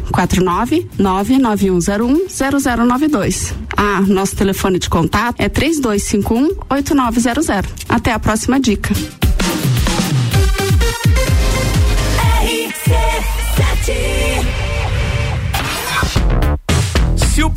49991010092. 0.98 3.54
Ah, 3.76 4.00
nosso 4.02 4.36
telefone 4.36 4.78
de 4.78 4.88
contato 4.88 5.40
é 5.40 5.48
3251-8900. 5.48 7.64
Até 7.88 8.12
a 8.12 8.18
próxima 8.18 8.60
dica. 8.60 8.94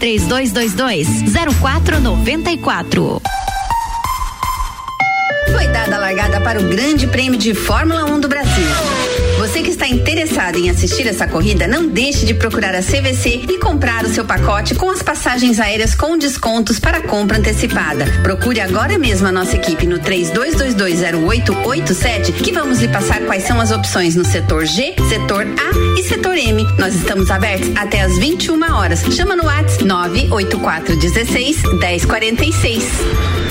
3222 0.00 1.06
0494. 1.60 3.22
Foi 5.52 5.66
dada 5.68 5.96
a 5.96 5.98
largada 5.98 6.40
para 6.40 6.58
o 6.58 6.64
Grande 6.64 7.06
Prêmio 7.06 7.38
de 7.38 7.54
Fórmula 7.54 8.06
1 8.06 8.20
do 8.20 8.26
Brasil. 8.26 8.89
Você 9.50 9.62
que 9.62 9.70
está 9.70 9.88
interessado 9.88 10.58
em 10.58 10.70
assistir 10.70 11.08
essa 11.08 11.26
corrida, 11.26 11.66
não 11.66 11.88
deixe 11.88 12.24
de 12.24 12.34
procurar 12.34 12.72
a 12.72 12.80
CVC 12.80 13.46
e 13.48 13.58
comprar 13.58 14.04
o 14.04 14.08
seu 14.08 14.24
pacote 14.24 14.76
com 14.76 14.88
as 14.88 15.02
passagens 15.02 15.58
aéreas 15.58 15.92
com 15.92 16.16
descontos 16.16 16.78
para 16.78 17.00
compra 17.00 17.36
antecipada. 17.36 18.04
Procure 18.22 18.60
agora 18.60 18.96
mesmo 18.96 19.26
a 19.26 19.32
nossa 19.32 19.56
equipe 19.56 19.88
no 19.88 19.98
32220887 19.98 22.32
que 22.32 22.52
vamos 22.52 22.78
lhe 22.78 22.86
passar 22.86 23.22
quais 23.22 23.42
são 23.42 23.60
as 23.60 23.72
opções 23.72 24.14
no 24.14 24.24
setor 24.24 24.66
G, 24.66 24.94
setor 25.08 25.44
A 25.44 25.98
e 25.98 26.04
setor 26.04 26.38
M. 26.38 26.64
Nós 26.78 26.94
estamos 26.94 27.28
abertos 27.28 27.72
até 27.74 28.02
às 28.02 28.16
21 28.18 28.72
horas. 28.72 29.02
Chama 29.16 29.34
no 29.34 29.46
WhatsApp 29.46 29.84
98416 29.84 31.64
1046. 31.64 33.49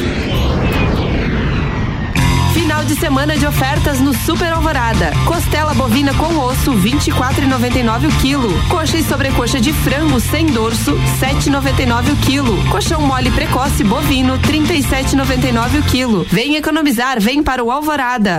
Final 2.80 2.96
de 2.96 3.00
semana 3.02 3.38
de 3.38 3.46
ofertas 3.46 4.00
no 4.00 4.14
Super 4.14 4.54
Alvorada. 4.54 5.12
Costela 5.26 5.74
bovina 5.74 6.14
com 6.14 6.38
osso, 6.38 6.72
24,99 6.72 8.08
o 8.08 8.22
quilo. 8.22 8.70
Coxa 8.70 8.98
e 8.98 9.04
sobrecoxa 9.04 9.60
de 9.60 9.74
frango 9.74 10.18
sem 10.18 10.46
dorso, 10.46 10.96
7,99 11.20 12.14
o 12.14 12.16
quilo. 12.16 12.70
Colchão 12.70 13.02
mole 13.02 13.32
precoce 13.32 13.84
bovino, 13.84 14.40
37,99 14.40 15.80
o 15.80 15.84
quilo. 15.84 16.26
Vem 16.30 16.56
economizar, 16.56 17.20
vem 17.20 17.44
para 17.44 17.62
o 17.62 17.70
Alvorada. 17.70 18.38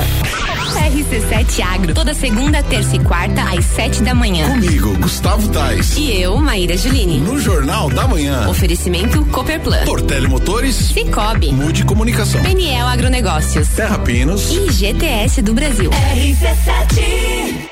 RC7 0.74 1.60
Agro, 1.62 1.94
toda 1.94 2.14
segunda, 2.14 2.62
terça 2.62 2.96
e 2.96 2.98
quarta, 3.00 3.42
às 3.42 3.64
sete 3.64 4.02
da 4.02 4.14
manhã. 4.14 4.48
Comigo, 4.48 4.96
Gustavo 4.98 5.48
Tais. 5.48 5.96
E 5.96 6.20
eu, 6.20 6.36
Maíra 6.38 6.76
Juline. 6.76 7.18
No 7.18 7.38
Jornal 7.40 7.90
da 7.90 8.06
Manhã. 8.06 8.48
Oferecimento 8.48 9.24
Cooperplan. 9.26 9.84
Portele 9.84 10.28
Motores. 10.28 10.74
Cicobi. 10.76 11.52
Mude 11.52 11.84
Comunicação. 11.84 12.42
Peniel 12.42 12.86
Agronegócios. 12.86 13.68
Terra 13.68 13.98
Pinos. 13.98 14.50
E 14.52 14.70
GTS 14.70 15.42
do 15.42 15.54
Brasil. 15.54 15.90
RC7. 15.90 17.70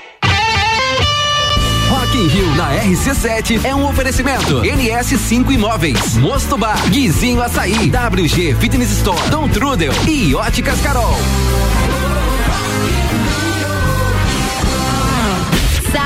Rock 1.88 2.18
in 2.18 2.26
Rio 2.28 2.54
na 2.54 2.74
RC7 2.84 3.64
é 3.64 3.74
um 3.74 3.88
oferecimento. 3.88 4.60
NS5 4.60 5.50
Imóveis, 5.52 6.16
Mosto 6.16 6.56
Bar, 6.58 6.78
Guizinho 6.90 7.42
Açaí, 7.42 7.90
WG 7.90 8.54
Fitness 8.60 8.90
Store, 8.92 9.20
Dom 9.30 9.48
Trudel 9.48 9.92
e 10.06 10.34
Óticas 10.34 10.78
Carol. 10.80 11.16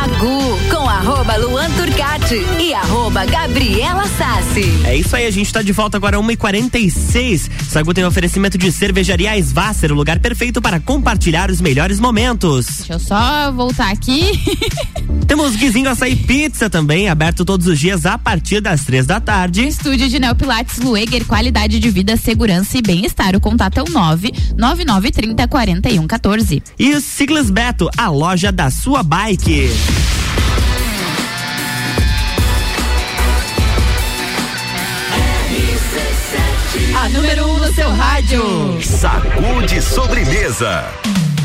Sagu 0.03 0.59
com 0.68 0.82
arroba 0.93 1.36
Luan 1.36 1.70
Turcati 1.70 2.45
e 2.61 2.74
arroba 2.74 3.24
Gabriela 3.24 4.07
Sassi. 4.07 4.82
É 4.84 4.95
isso 4.95 5.16
aí, 5.16 5.26
a 5.26 5.30
gente 5.30 5.51
tá 5.51 5.62
de 5.62 5.72
volta 5.72 5.97
agora 5.97 6.18
1h46. 6.18 7.51
Sagu 7.68 7.95
tem 7.95 8.05
um 8.05 8.09
oferecimento 8.09 8.59
de 8.59 8.70
cervejaria 8.70 9.36
Svasser, 9.38 9.90
o 9.90 9.95
lugar 9.95 10.18
perfeito 10.18 10.61
para 10.61 10.78
compartilhar 10.78 11.51
os 11.51 11.62
melhores 11.62 11.99
momentos. 11.99 12.66
Deixa 12.66 12.93
eu 12.93 12.99
só 12.99 13.51
voltar 13.53 13.90
aqui. 13.90 14.38
Temos 15.26 15.57
Guizinho 15.57 15.88
Açaí 15.88 16.14
Pizza 16.14 16.68
também, 16.68 17.09
aberto 17.09 17.43
todos 17.43 17.66
os 17.66 17.78
dias 17.78 18.05
a 18.05 18.18
partir 18.18 18.61
das 18.61 18.84
três 18.84 19.07
da 19.07 19.18
tarde. 19.18 19.66
Estúdio 19.66 20.11
de 20.11 20.18
Neopilates 20.18 20.78
Lueger, 20.78 21.24
qualidade 21.24 21.78
de 21.78 21.88
vida, 21.88 22.18
segurança 22.18 22.76
e 22.76 22.82
bem-estar. 22.82 23.34
O 23.34 23.40
contato 23.40 23.78
é 23.78 23.82
o 23.82 23.90
99930 23.90 25.49
4114. 25.49 26.62
E 26.78 26.95
o 26.95 27.01
Ciclis 27.01 27.49
Beto, 27.49 27.88
a 27.97 28.11
loja 28.11 28.53
da 28.53 28.70
sua 28.70 29.03
bike. 29.03 29.70
A 36.95 37.09
número 37.09 37.47
1 37.47 37.51
um 37.51 37.59
no 37.59 37.72
seu 37.72 37.90
rádio. 37.90 38.78
Sacude 38.82 39.80
sobremesa. 39.80 40.93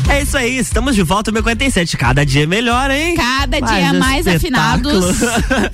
É 0.08 0.22
isso 0.22 0.36
aí, 0.38 0.56
estamos 0.56 0.94
de 0.94 1.02
volta 1.02 1.30
no 1.30 1.38
57. 1.38 1.96
Cada 1.96 2.24
dia 2.24 2.46
melhor, 2.46 2.90
hein? 2.90 3.14
Cada 3.14 3.60
Mais 3.60 3.72
dia 3.72 3.92
um 3.92 3.98
mais 3.98 4.26
espetáculo. 4.26 5.10
afinados. 5.10 5.18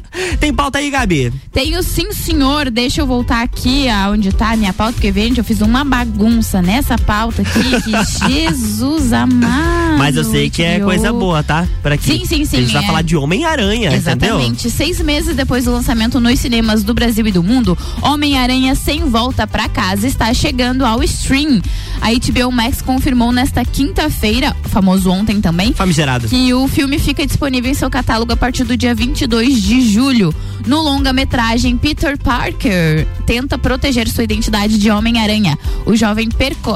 Tem 0.41 0.53
pauta 0.53 0.79
aí, 0.79 0.91
Gabi? 0.91 1.33
Tenho 1.53 1.83
sim, 1.83 2.13
senhor. 2.13 2.69
Deixa 2.69 3.01
eu 3.01 3.07
voltar 3.07 3.43
aqui 3.43 3.89
aonde 3.89 4.33
tá 4.33 4.51
a 4.51 4.57
minha 4.57 4.73
pauta, 4.73 4.95
porque 4.95 5.13
gente, 5.13 5.39
eu 5.39 5.45
fiz 5.45 5.61
uma 5.61 5.85
bagunça 5.85 6.61
nessa 6.61 6.99
pauta 6.99 7.43
aqui. 7.43 7.81
Que 7.83 8.29
Jesus 8.29 9.13
amado. 9.13 9.99
Mas 9.99 10.17
eu 10.17 10.25
sei 10.25 10.51
que 10.51 10.63
é 10.63 10.81
coisa 10.81 11.13
boa, 11.13 11.43
tá? 11.43 11.67
Por 11.81 11.93
aqui. 11.93 12.19
Sim, 12.19 12.27
sim, 12.27 12.45
sim, 12.45 12.57
A 12.57 12.61
gente 12.61 12.73
vai 12.73 12.83
é. 12.83 12.87
falar 12.87 13.03
de 13.03 13.17
Homem-Aranha, 13.17 13.95
entendeu? 13.95 14.37
Exatamente. 14.37 14.71
Seis 14.71 15.01
meses 15.01 15.37
depois 15.37 15.65
do 15.65 15.73
lançamento 15.73 16.19
nos 16.19 16.41
cinemas 16.41 16.83
do 16.83 16.93
Brasil 16.93 17.27
e 17.29 17.33
do 17.33 17.43
mundo, 17.43 17.79
Homem-Aranha 18.03 18.75
Sem 18.75 19.09
Volta 19.09 19.47
pra 19.47 19.69
Casa 19.69 20.07
está 20.07 20.35
chegando 20.35 20.85
ao 20.85 21.03
stream. 21.05 21.63
A 22.01 22.11
HBO 22.11 22.51
Max 22.51 22.83
confirmou 22.83 23.31
nesta 23.33 23.65
quinta-feira, 23.65 24.24
famoso 24.65 25.11
ontem 25.11 25.41
também, 25.41 25.73
Famigerado. 25.73 26.29
que 26.29 26.53
o 26.55 26.67
filme 26.67 26.99
fica 26.99 27.27
disponível 27.27 27.71
em 27.71 27.75
seu 27.75 27.91
catálogo 27.91 28.33
a 28.33 28.37
partir 28.37 28.65
do 28.65 28.77
dia 28.77 28.95
22 28.95 29.63
de 29.63 29.83
julho. 29.83 30.35
No 30.67 30.81
longa-metragem, 30.81 31.77
Peter 31.77 32.19
Parker 32.19 33.07
tenta 33.27 33.59
proteger 33.59 34.09
sua 34.09 34.25
identidade 34.25 34.79
de 34.79 34.91
Homem-Aranha. 34.91 35.59
O 35.85 35.95
jovem 35.95 36.29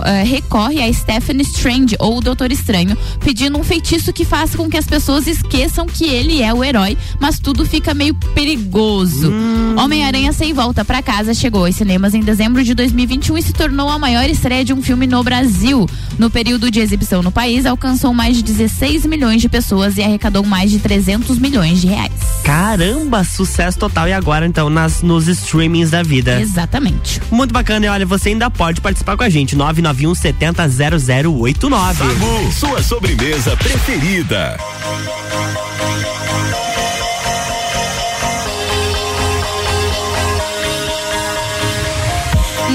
eh, 0.05 0.22
recorre 0.24 0.82
a 0.82 0.92
Stephen 0.92 1.40
Strange, 1.40 1.96
ou 1.99 2.18
o 2.18 2.20
Doutor 2.20 2.53
Estranho, 2.53 2.96
pedindo 3.20 3.57
um 3.59 3.64
feitiço 3.64 4.12
que 4.12 4.24
faça 4.24 4.57
com 4.57 4.68
que 4.68 4.76
as 4.76 4.86
pessoas 4.86 5.26
esqueçam 5.26 5.86
que 5.86 6.05
ele 6.05 6.42
é 6.42 6.53
o 6.53 6.62
herói, 6.62 6.99
mas 7.18 7.38
tudo 7.38 7.64
fica 7.64 7.94
meio 7.94 8.14
perigoso. 8.34 9.32
Homem-Aranha 9.76 10.32
Sem 10.32 10.53
Volta 10.53 10.84
pra 10.84 11.03
Casa 11.03 11.32
chegou 11.32 11.64
aos 11.64 11.76
cinemas 11.76 12.14
em 12.14 12.20
dezembro 12.20 12.62
de 12.62 12.74
2021 12.74 13.38
e 13.38 13.42
se 13.42 13.53
tornou 13.53 13.88
a 13.88 13.99
maior 13.99 14.28
estreia 14.28 14.64
de 14.64 14.72
um 14.72 14.82
filme 14.82 15.07
no 15.07 15.22
Brasil. 15.22 15.88
No 16.18 16.28
período 16.28 16.70
de 16.70 16.80
exibição 16.80 17.22
no 17.22 17.32
país, 17.39 17.64
alcançou 17.66 18.12
mais 18.12 18.36
de 18.36 18.43
16 18.43 19.07
milhões 19.07 19.41
de 19.41 19.49
pessoas 19.49 19.97
e 19.97 20.03
arrecadou 20.03 20.45
mais 20.45 20.72
de 20.72 20.80
300 20.80 21.39
milhões 21.39 21.80
de 21.80 21.86
reais. 21.86 22.11
Caramba, 22.43 23.22
sucesso 23.22 23.78
total. 23.78 24.09
E 24.09 24.12
agora, 24.12 24.45
então, 24.45 24.68
nas, 24.68 25.03
nos 25.03 25.28
streamings 25.28 25.89
da 25.89 26.03
vida. 26.03 26.41
Exatamente. 26.41 27.22
Muito 27.30 27.53
bacana. 27.53 27.86
E 27.86 27.89
olha, 27.89 28.05
você 28.05 28.30
ainda 28.30 28.51
pode 28.51 28.80
participar 28.80 29.16
com 29.16 29.22
a 29.22 29.28
gente. 29.28 29.55
991 29.55 30.16
70 30.16 30.68
0089. 30.68 31.99
Sagu, 31.99 32.53
sua 32.59 32.82
sobremesa 32.82 33.57
preferida. 33.57 34.59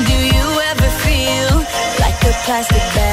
Do 0.06 0.14
you 0.14 0.62
ever 0.72 0.90
feel 1.02 1.58
like 2.00 2.26
a 2.26 2.46
plastic 2.46 2.94
bag 2.96 3.13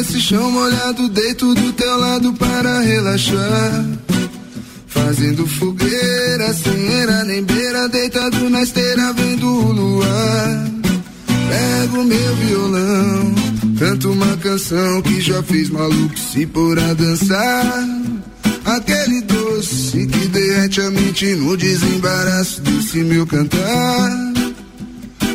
nesse 0.00 0.18
chão 0.18 0.50
molhado, 0.50 1.10
deito 1.10 1.54
do 1.54 1.72
teu 1.74 1.98
lado 1.98 2.32
para 2.32 2.80
relaxar. 2.80 3.84
Fazendo 4.86 5.46
fogueira, 5.46 6.54
sem 6.54 7.26
nem 7.26 7.44
beira, 7.44 7.86
deitado 7.86 8.48
na 8.48 8.62
esteira, 8.62 9.12
vendo 9.12 9.46
o 9.46 9.72
luar. 9.72 10.70
Pego 11.50 12.04
meu 12.04 12.36
violão, 12.36 13.34
canto 13.78 14.12
uma 14.12 14.36
canção 14.38 15.02
que 15.02 15.20
já 15.20 15.42
fez 15.42 15.68
maluco 15.68 16.18
se 16.18 16.46
pôr 16.46 16.78
a 16.78 16.94
dançar. 16.94 17.88
Aquele 18.64 19.20
doce 19.22 20.06
que 20.06 20.28
derrete 20.28 20.80
a 20.80 20.90
mente 20.90 21.26
no 21.34 21.58
desembaraço 21.58 22.62
desse 22.62 22.98
meu 23.00 23.26
cantar. 23.26 24.29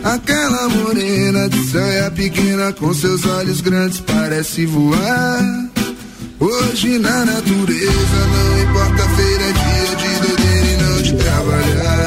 Aquela 0.06 0.70
morena 0.70 1.50
de 1.50 1.68
saia 1.68 2.12
pequena 2.12 2.72
com 2.74 2.94
seus 2.94 3.26
olhos 3.26 3.60
grandes 3.60 4.00
parece 4.02 4.64
voar. 4.68 5.42
Hoje 6.40 7.00
na 7.00 7.26
natureza 7.26 8.28
não 8.32 8.62
importa 8.62 9.10
feira, 9.16 9.44
é 9.46 9.52
dia 9.52 9.96
de 9.96 10.20
doideira 10.28 10.68
e 10.68 10.78
não 10.78 11.02
de 11.02 11.14
trabalhar. 11.14 12.06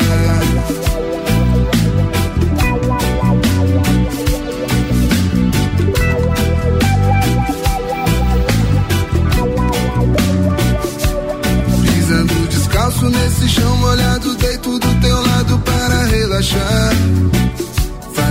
Pisando 11.83 12.47
descalço 12.49 13.11
nesse 13.11 13.49
chão 13.49 13.77
molhado, 13.79 14.37
deito 14.37 14.79
do 14.79 15.01
teu 15.01 15.21
lado 15.21 15.59
para 15.59 16.05
relaxar. 16.05 16.93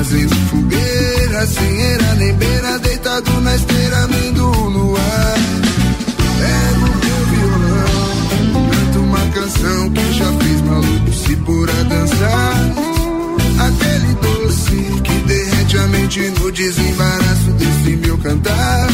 Fazendo 0.07 0.35
fogueira, 0.49 1.45
sem 1.47 1.81
era 1.81 2.15
nem 2.15 2.33
beira, 2.35 2.79
deitado 2.79 3.29
na 3.41 3.53
esteira, 3.53 4.07
vendo 4.07 4.49
o 4.49 4.69
luar. 4.69 5.35
Pego 6.39 6.87
meu 7.03 7.25
violão, 7.25 8.69
canto 8.71 8.99
uma 8.99 9.19
canção 9.33 9.89
que 9.91 10.13
já 10.13 10.31
fez 10.31 10.61
maluco 10.61 11.11
se 11.11 11.35
pôr 11.35 11.69
a 11.69 11.83
dançar. 11.83 12.55
Aquele 13.59 14.13
doce 14.13 15.01
que 15.03 15.13
derrete 15.27 15.77
a 15.77 15.87
mente 15.87 16.21
no 16.39 16.51
desembaraço 16.53 17.51
desse 17.57 17.97
meu 17.97 18.17
cantar. 18.19 18.87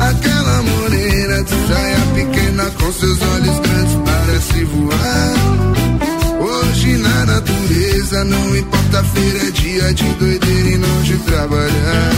Aquela 0.00 0.62
morena 0.62 1.42
de 1.42 1.50
saia 1.50 1.98
pequena 2.14 2.64
com 2.80 2.92
seus 2.94 3.20
olhos 3.20 3.58
grandes 3.58 3.94
parece 4.06 4.64
voar. 4.64 5.56
Hoje 6.38 6.96
na 6.96 7.26
natureza 7.26 8.24
não 8.24 8.56
importa 8.56 9.02
feira, 9.04 9.48
é 9.48 9.50
dia 9.86 9.94
de 9.94 10.14
doideira 10.14 10.68
e 10.68 10.78
não 10.78 11.02
de 11.02 11.16
trabalhar. 11.18 12.12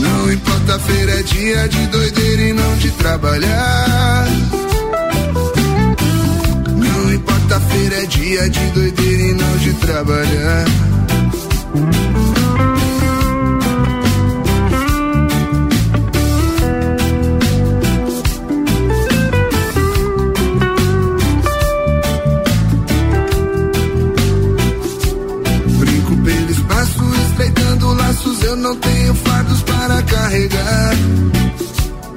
Não 0.00 0.32
importa 0.32 0.78
feira, 0.78 1.12
é 1.12 1.22
dia 1.22 1.68
de 1.68 1.86
doideira 1.88 2.42
e 2.42 2.52
não 2.54 2.76
de 2.76 2.90
trabalhar. 2.92 4.26
Não 6.74 7.12
importa 7.12 7.60
feira, 7.60 7.96
é 7.96 8.06
dia 8.06 8.48
de 8.48 8.66
doideira 8.70 9.22
e 9.22 9.32
não 9.34 9.56
de 9.58 9.72
trabalhar. 9.74 10.64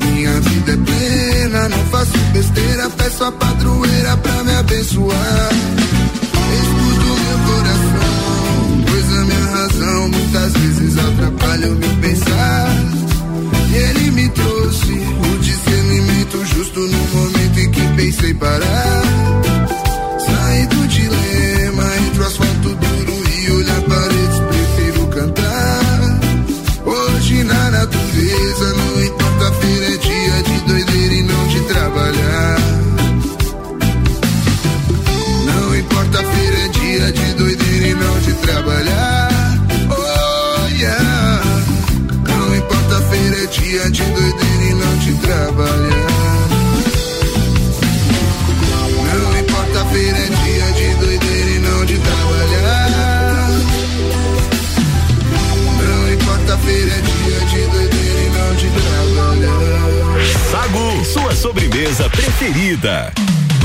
Minha 0.05 0.39
vida 0.41 0.71
é 0.71 0.77
plena, 0.77 1.69
não 1.69 1.85
faço 1.85 2.17
besteira, 2.33 2.89
peço 2.91 3.23
a 3.23 3.31
padroeira 3.31 4.17
pra 4.17 4.43
me 4.43 4.55
abençoar. 4.55 5.49
Escuto 6.61 7.05
meu 7.21 7.39
coração, 7.47 8.83
pois 8.87 9.17
a 9.17 9.23
minha 9.25 9.45
razão 9.57 10.09
muitas 10.09 10.53
vezes 10.53 10.97
atrapalha 10.97 11.67
o 11.67 11.75
meu 11.75 11.95
pensar. 11.97 12.67
E 13.71 13.75
ele 13.75 14.11
me 14.11 14.29
trouxe 14.29 14.91
o 14.91 15.37
discernimento 15.39 16.45
justo 16.45 16.79
no 16.79 17.07
momento 17.15 17.59
em 17.59 17.71
que 17.71 17.81
pensei 17.95 18.33
parar. 18.33 19.20
Sobremesa 61.91 62.09
preferida. 62.09 63.13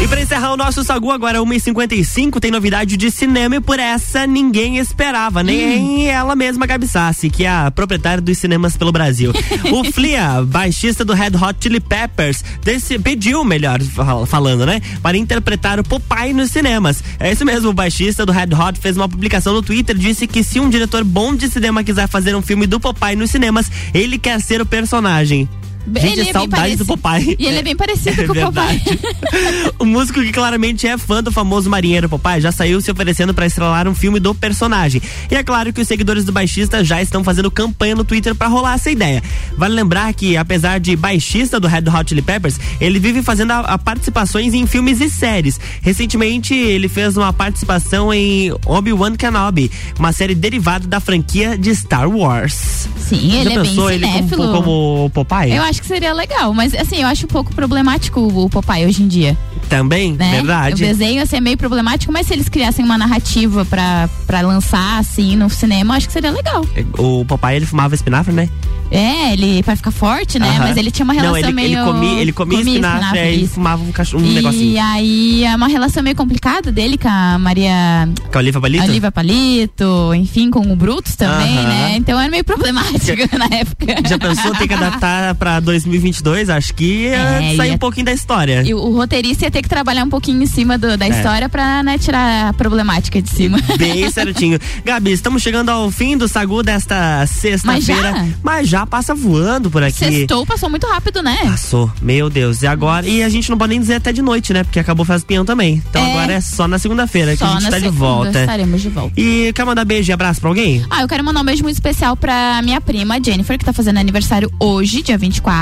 E 0.02 0.06
pra 0.08 0.20
encerrar 0.20 0.52
o 0.52 0.56
nosso 0.56 0.84
Sagu, 0.84 1.10
agora 1.10 1.38
1h55, 1.38 2.38
tem 2.38 2.50
novidade 2.50 2.96
de 2.96 3.10
cinema 3.10 3.56
e 3.56 3.60
por 3.60 3.78
essa 3.78 4.26
ninguém 4.26 4.76
esperava, 4.76 5.42
nem 5.42 6.08
ela 6.10 6.36
mesma, 6.36 6.66
Gabi 6.66 6.86
Sassi, 6.86 7.30
que 7.30 7.44
é 7.44 7.48
a 7.48 7.70
proprietária 7.70 8.20
dos 8.20 8.36
cinemas 8.36 8.76
pelo 8.76 8.92
Brasil. 8.92 9.32
o 9.72 9.84
Flia, 9.92 10.42
baixista 10.44 11.02
do 11.02 11.14
Red 11.14 11.30
Hot 11.40 11.56
Chili 11.60 11.80
Peppers, 11.80 12.44
desse, 12.62 12.98
pediu, 12.98 13.42
melhor 13.42 13.80
fal- 13.82 14.26
falando, 14.26 14.66
né, 14.66 14.82
para 15.02 15.16
interpretar 15.16 15.80
o 15.80 15.84
Popeye 15.84 16.34
nos 16.34 16.50
cinemas. 16.50 17.02
É 17.18 17.32
isso 17.32 17.44
mesmo, 17.44 17.70
o 17.70 17.74
baixista 17.74 18.26
do 18.26 18.32
Red 18.32 18.54
Hot 18.54 18.78
fez 18.78 18.96
uma 18.98 19.08
publicação 19.08 19.54
no 19.54 19.62
Twitter, 19.62 19.96
disse 19.96 20.26
que 20.26 20.44
se 20.44 20.60
um 20.60 20.68
diretor 20.68 21.04
bom 21.04 21.34
de 21.34 21.48
cinema 21.48 21.82
quiser 21.82 22.06
fazer 22.06 22.34
um 22.36 22.42
filme 22.42 22.66
do 22.66 22.78
Popeye 22.78 23.16
nos 23.16 23.30
cinemas, 23.30 23.70
ele 23.94 24.18
quer 24.18 24.40
ser 24.42 24.60
o 24.60 24.66
personagem. 24.66 25.48
Gente, 25.94 26.20
Ele 26.20 26.28
é 26.30 26.32
parecido- 26.48 26.84
do 26.84 26.86
Popeye. 26.86 27.36
E 27.38 27.46
ele 27.46 27.58
é 27.58 27.62
bem 27.62 27.76
parecido 27.76 28.22
É 28.22 28.26
com 28.26 28.32
o 28.32 28.52
Popeye. 28.52 28.82
o 29.78 29.84
músico 29.84 30.20
que 30.20 30.32
claramente 30.32 30.86
é 30.86 30.96
fã 30.98 31.22
do 31.22 31.30
famoso 31.30 31.68
marinheiro 31.70 32.08
Popeye 32.08 32.40
já 32.40 32.50
saiu 32.52 32.80
se 32.80 32.90
oferecendo 32.90 33.32
para 33.34 33.46
estrelar 33.46 33.86
um 33.88 33.94
filme 33.94 34.18
do 34.20 34.34
personagem. 34.34 35.00
E 35.30 35.34
é 35.34 35.42
claro 35.42 35.72
que 35.72 35.80
os 35.80 35.88
seguidores 35.88 36.24
do 36.24 36.32
baixista 36.32 36.84
já 36.84 37.00
estão 37.00 37.22
fazendo 37.22 37.50
campanha 37.50 37.94
no 37.94 38.04
Twitter 38.04 38.34
para 38.34 38.48
rolar 38.48 38.74
essa 38.74 38.90
ideia. 38.90 39.22
Vale 39.56 39.74
lembrar 39.74 40.12
que, 40.14 40.36
apesar 40.36 40.80
de 40.80 40.94
baixista 40.96 41.58
do 41.60 41.68
Red 41.68 41.84
Hot 41.88 42.08
Chili 42.08 42.22
Peppers, 42.22 42.58
ele 42.80 42.98
vive 42.98 43.22
fazendo 43.22 43.52
a, 43.52 43.60
a 43.60 43.78
participações 43.78 44.54
em 44.54 44.66
filmes 44.66 45.00
e 45.00 45.08
séries. 45.10 45.58
Recentemente, 45.82 46.54
ele 46.54 46.88
fez 46.88 47.16
uma 47.16 47.32
participação 47.32 48.12
em 48.12 48.52
Obi-Wan 48.66 49.14
Kenobi, 49.16 49.70
uma 49.98 50.12
série 50.12 50.34
derivada 50.34 50.86
da 50.86 51.00
franquia 51.00 51.56
de 51.56 51.74
Star 51.74 52.08
Wars. 52.08 52.88
Sim, 52.98 53.30
Já 53.30 53.36
ele 53.40 53.52
é 53.52 53.54
bem 53.54 53.62
pensou 53.62 53.90
ele 53.90 54.04
como, 54.06 54.16
cinéfilo. 54.18 54.52
como 54.52 55.10
Popeye? 55.14 55.54
Eu 55.56 55.62
acho 55.62 55.75
que 55.80 55.86
seria 55.88 56.12
legal, 56.12 56.52
mas 56.54 56.74
assim, 56.74 57.02
eu 57.02 57.08
acho 57.08 57.24
um 57.26 57.28
pouco 57.28 57.54
problemático 57.54 58.20
o 58.20 58.48
Popeye 58.50 58.86
hoje 58.86 59.02
em 59.02 59.08
dia. 59.08 59.36
Também, 59.68 60.12
Né? 60.12 60.30
verdade. 60.30 60.74
O 60.74 60.86
desenho 60.86 61.22
assim, 61.22 61.36
é 61.36 61.40
meio 61.40 61.56
problemático, 61.56 62.12
mas 62.12 62.26
se 62.26 62.32
eles 62.32 62.48
criassem 62.48 62.84
uma 62.84 62.96
narrativa 62.96 63.64
pra, 63.64 64.08
pra 64.26 64.40
lançar 64.40 64.98
assim 65.00 65.34
no 65.36 65.50
cinema, 65.50 65.94
eu 65.94 65.96
acho 65.98 66.06
que 66.06 66.12
seria 66.12 66.30
legal. 66.30 66.64
O 66.98 67.24
Popeye 67.24 67.56
ele 67.56 67.66
fumava 67.66 67.94
espinafre, 67.94 68.32
né? 68.32 68.48
É, 68.88 69.32
ele 69.32 69.64
pra 69.64 69.74
ficar 69.74 69.90
forte, 69.90 70.38
né? 70.38 70.58
Mas 70.60 70.76
ele 70.76 70.92
tinha 70.92 71.02
uma 71.02 71.12
relação 71.12 71.32
Não, 71.40 71.48
ele, 71.48 71.52
meio. 71.52 71.66
ele 71.78 71.84
comia, 71.84 72.20
ele 72.20 72.32
comia, 72.32 72.60
espinafre, 72.60 73.18
aí 73.18 73.42
isso. 73.42 73.54
fumava 73.54 73.82
um, 73.82 73.90
cachorro, 73.90 74.22
um 74.22 74.28
e 74.28 74.34
negocinho. 74.34 74.80
aí 74.80 75.42
é 75.44 75.56
uma 75.56 75.66
relação 75.66 76.04
meio 76.04 76.14
complicada 76.14 76.70
dele 76.70 76.96
com 76.96 77.08
a 77.08 77.36
Maria. 77.36 78.08
Com 78.30 78.38
a 78.38 78.40
Olivia 78.40 78.60
Palito? 78.60 78.84
A 78.84 78.86
Olivia 78.86 79.10
Palito, 79.10 80.14
enfim, 80.14 80.50
com 80.50 80.60
o 80.72 80.76
Brutus 80.76 81.16
também, 81.16 81.52
né? 81.54 81.94
Então 81.96 82.18
era 82.20 82.30
meio 82.30 82.44
problemático 82.44 83.22
na 83.36 83.46
época. 83.56 84.08
Já 84.08 84.18
pensou 84.18 84.54
ter 84.54 84.68
que 84.68 84.74
adaptar 84.74 85.34
pra 85.34 85.58
2022? 85.66 86.48
Acho 86.48 86.72
que 86.74 86.84
ia 87.02 87.14
É, 87.16 87.56
sair 87.56 87.68
ia- 87.68 87.74
um 87.74 87.78
pouquinho 87.78 88.06
da 88.06 88.12
história. 88.12 88.62
E 88.64 88.72
o, 88.72 88.90
roteirista 88.96 89.44
ia 89.44 89.50
ter 89.50 89.60
que 89.62 89.68
trabalhar 89.68 90.04
um 90.04 90.08
pouquinho 90.08 90.42
em 90.42 90.46
cima 90.46 90.78
do- 90.78 90.96
da 90.96 91.04
É. 91.06 91.10
história 91.10 91.48
pra 91.48 91.82
né, 91.82 91.98
tirar 91.98 92.48
a 92.48 92.52
problemática 92.54 93.20
de 93.20 93.28
cima. 93.28 93.58
Bem 93.78 94.10
certinho. 94.10 94.58
Gabi, 94.84 95.12
estamos 95.12 95.42
chegando 95.42 95.68
ao 95.68 95.90
fim 95.90 96.16
do 96.16 96.26
Sagu 96.28 96.62
desta 96.62 97.26
sexta-feira. 97.26 98.12
Mas 98.12 98.26
já? 98.26 98.26
Mas 98.42 98.68
já 98.68 98.86
passa 98.86 99.14
voando 99.14 99.70
por 99.70 99.82
aqui. 99.82 99.96
Sextou, 99.98 100.46
passou 100.46 100.70
muito 100.70 100.86
rápido, 100.86 101.22
né? 101.22 101.36
Passou, 101.44 101.90
meu 102.00 102.30
Deus. 102.30 102.62
E 102.62 102.66
agora? 102.66 103.06
E 103.06 103.22
a 103.22 103.28
gente 103.28 103.50
não 103.50 103.58
pode 103.58 103.70
nem 103.70 103.80
dizer 103.80 103.94
até 103.96 104.12
de 104.12 104.22
noite, 104.22 104.52
né? 104.52 104.64
Porque 104.64 104.78
acabou 104.78 105.04
Faz 105.04 105.22
Pinhão 105.24 105.44
também. 105.44 105.82
Então 105.90 106.02
É. 106.02 106.10
agora 106.12 106.32
é 106.34 106.40
só 106.40 106.66
na 106.68 106.78
segunda-feira 106.78 107.36
que 107.36 107.44
a 107.44 107.46
gente 107.48 107.68
tá 107.70 107.78
de 107.78 107.84
segunda 107.84 107.90
volta. 107.98 108.40
estaremos 108.40 108.80
de 108.82 108.88
volta. 108.88 109.12
E 109.20 109.52
quer 109.52 109.64
mandar 109.64 109.84
beijo 109.84 110.10
e 110.10 110.12
abraço 110.12 110.40
pra 110.40 110.48
alguém? 110.48 110.84
Ah, 110.90 111.02
eu 111.02 111.08
quero 111.08 111.24
mandar 111.24 111.40
um 111.40 111.44
beijo 111.44 111.62
muito 111.62 111.74
especial 111.74 112.16
pra 112.16 112.60
minha 112.62 112.80
prima 112.80 113.18
Jennifer, 113.22 113.58
que 113.58 113.64
tá 113.64 113.72
fazendo 113.72 113.98
aniversário 113.98 114.50
hoje, 114.60 115.02
dia 115.02 115.16
24. 115.18 115.55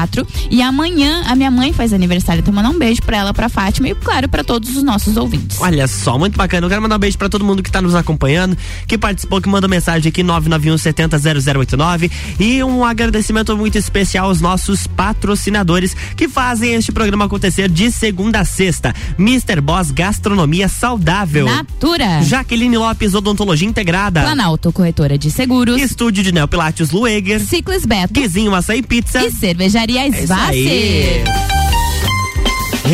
E 0.51 0.61
amanhã 0.63 1.23
a 1.27 1.35
minha 1.35 1.51
mãe 1.51 1.73
faz 1.73 1.93
aniversário. 1.93 2.41
Então, 2.41 2.53
mandar 2.53 2.71
um 2.71 2.79
beijo 2.79 3.03
pra 3.03 3.17
ela, 3.17 3.33
pra 3.33 3.49
Fátima 3.49 3.89
e, 3.89 3.95
claro, 3.95 4.29
pra 4.29 4.43
todos 4.43 4.77
os 4.77 4.83
nossos 4.83 5.17
ouvintes. 5.17 5.59
Olha 5.61 5.87
só, 5.87 6.19
muito 6.19 6.37
bacana. 6.37 6.67
Eu 6.67 6.71
quero 6.71 6.83
mandar 6.83 6.97
um 6.97 6.99
beijo 6.99 7.17
pra 7.17 7.29
todo 7.29 7.45
mundo 7.45 7.63
que 7.63 7.71
tá 7.71 7.81
nos 7.81 7.95
acompanhando, 7.95 8.57
que 8.87 8.99
participou, 8.99 9.41
que 9.41 9.49
mandou 9.49 9.71
mensagem 9.71 10.09
aqui 10.09 10.23
991 10.23 10.79
70 10.79 11.19
0089 11.19 12.11
e 12.39 12.63
um 12.65 12.85
agradecimento 12.85 13.57
muito 13.57 13.79
especial 13.79 14.27
aos 14.27 14.41
nossos 14.41 14.87
patrocinadores 14.87 15.95
que 16.17 16.29
fazem 16.29 16.75
este 16.75 16.93
programa 16.93 17.25
acontecer 17.27 17.69
de 17.71 17.91
segunda 17.91 18.41
a 18.41 18.45
sexta. 18.45 18.95
Mr. 19.19 19.61
Boss 19.61 19.91
Gastronomia 19.91 20.69
Saudável. 20.69 21.47
Natura. 21.47 22.23
Jaqueline 22.23 22.77
Lopes 22.77 23.15
Odontologia 23.15 23.69
Integrada. 23.69 24.23
Planalto, 24.23 24.73
corretora 24.73 25.17
de 25.17 25.31
seguros. 25.31 25.81
Estúdio 25.81 26.23
de 26.23 26.33
Neopilates 26.33 26.91
Lueger. 26.91 27.41
Ciclis 27.41 27.87
Beto. 27.87 28.13
Guizinho 28.13 28.55
Açaí 28.55 28.83
Pizza. 28.83 29.25
E 29.25 29.31
Cervejaria 29.31 29.84
É 29.87 30.09
isso 30.09 30.27
Svassi. 30.27 31.23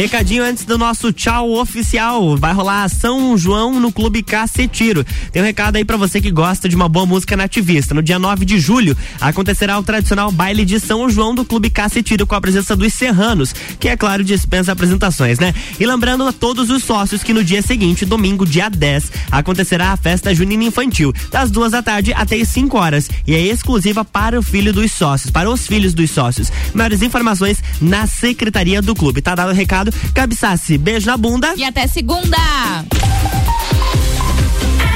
Recadinho 0.01 0.43
antes 0.43 0.65
do 0.65 0.79
nosso 0.79 1.13
tchau 1.13 1.53
oficial. 1.59 2.35
Vai 2.35 2.55
rolar 2.55 2.89
São 2.89 3.37
João 3.37 3.79
no 3.79 3.93
Clube 3.93 4.23
Cacetiro. 4.23 5.05
Tem 5.31 5.43
um 5.43 5.45
recado 5.45 5.77
aí 5.77 5.85
pra 5.85 5.99
você 5.99 6.23
que 6.23 6.31
gosta 6.31 6.67
de 6.71 6.75
uma 6.75 6.89
boa 6.89 7.05
música 7.05 7.37
nativista. 7.37 7.93
No 7.93 8.03
dia 8.03 8.19
9 8.19 8.47
de 8.47 8.59
julho 8.59 8.97
acontecerá 9.21 9.79
o 9.79 9.83
tradicional 9.83 10.33
baile 10.33 10.65
de 10.65 10.81
São 10.81 11.11
João 11.11 11.35
do 11.35 11.45
Clube 11.45 11.69
Cacetiro 11.69 12.27
com 12.27 12.35
a 12.35 12.41
presença 12.41 12.75
dos 12.75 12.95
Serranos, 12.95 13.55
que 13.79 13.91
é 13.91 13.97
claro 13.97 14.25
dispensa 14.25 14.73
apresentações, 14.73 15.39
né? 15.39 15.53
E 15.79 15.85
lembrando 15.85 16.27
a 16.27 16.33
todos 16.33 16.71
os 16.71 16.83
sócios 16.83 17.23
que 17.23 17.35
no 17.35 17.45
dia 17.45 17.61
seguinte, 17.61 18.07
domingo, 18.07 18.47
dia 18.47 18.71
10, 18.71 19.13
acontecerá 19.31 19.93
a 19.93 19.99
festa 19.99 20.35
junina 20.35 20.65
infantil, 20.65 21.13
das 21.31 21.51
duas 21.51 21.73
da 21.73 21.83
tarde 21.83 22.15
até 22.15 22.37
as 22.37 22.49
5 22.49 22.75
horas. 22.79 23.11
E 23.27 23.35
é 23.35 23.41
exclusiva 23.43 24.03
para 24.03 24.39
o 24.39 24.43
filho 24.43 24.73
dos 24.73 24.93
sócios, 24.93 25.31
para 25.31 25.51
os 25.51 25.67
filhos 25.67 25.93
dos 25.93 26.11
sócios. 26.11 26.51
Maiores 26.73 27.03
informações 27.03 27.63
na 27.83 28.07
secretaria 28.07 28.81
do 28.81 28.95
clube. 28.95 29.21
Tá 29.21 29.35
dado 29.35 29.51
o 29.51 29.55
recado? 29.55 29.90
Gabi 30.15 30.35
Sassi, 30.35 30.79
beijo 30.79 31.07
na 31.07 31.17
bunda. 31.17 31.55
E 31.57 31.65
até 31.65 31.87
segunda! 31.87 32.37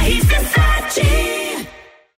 RC7 0.04 1.43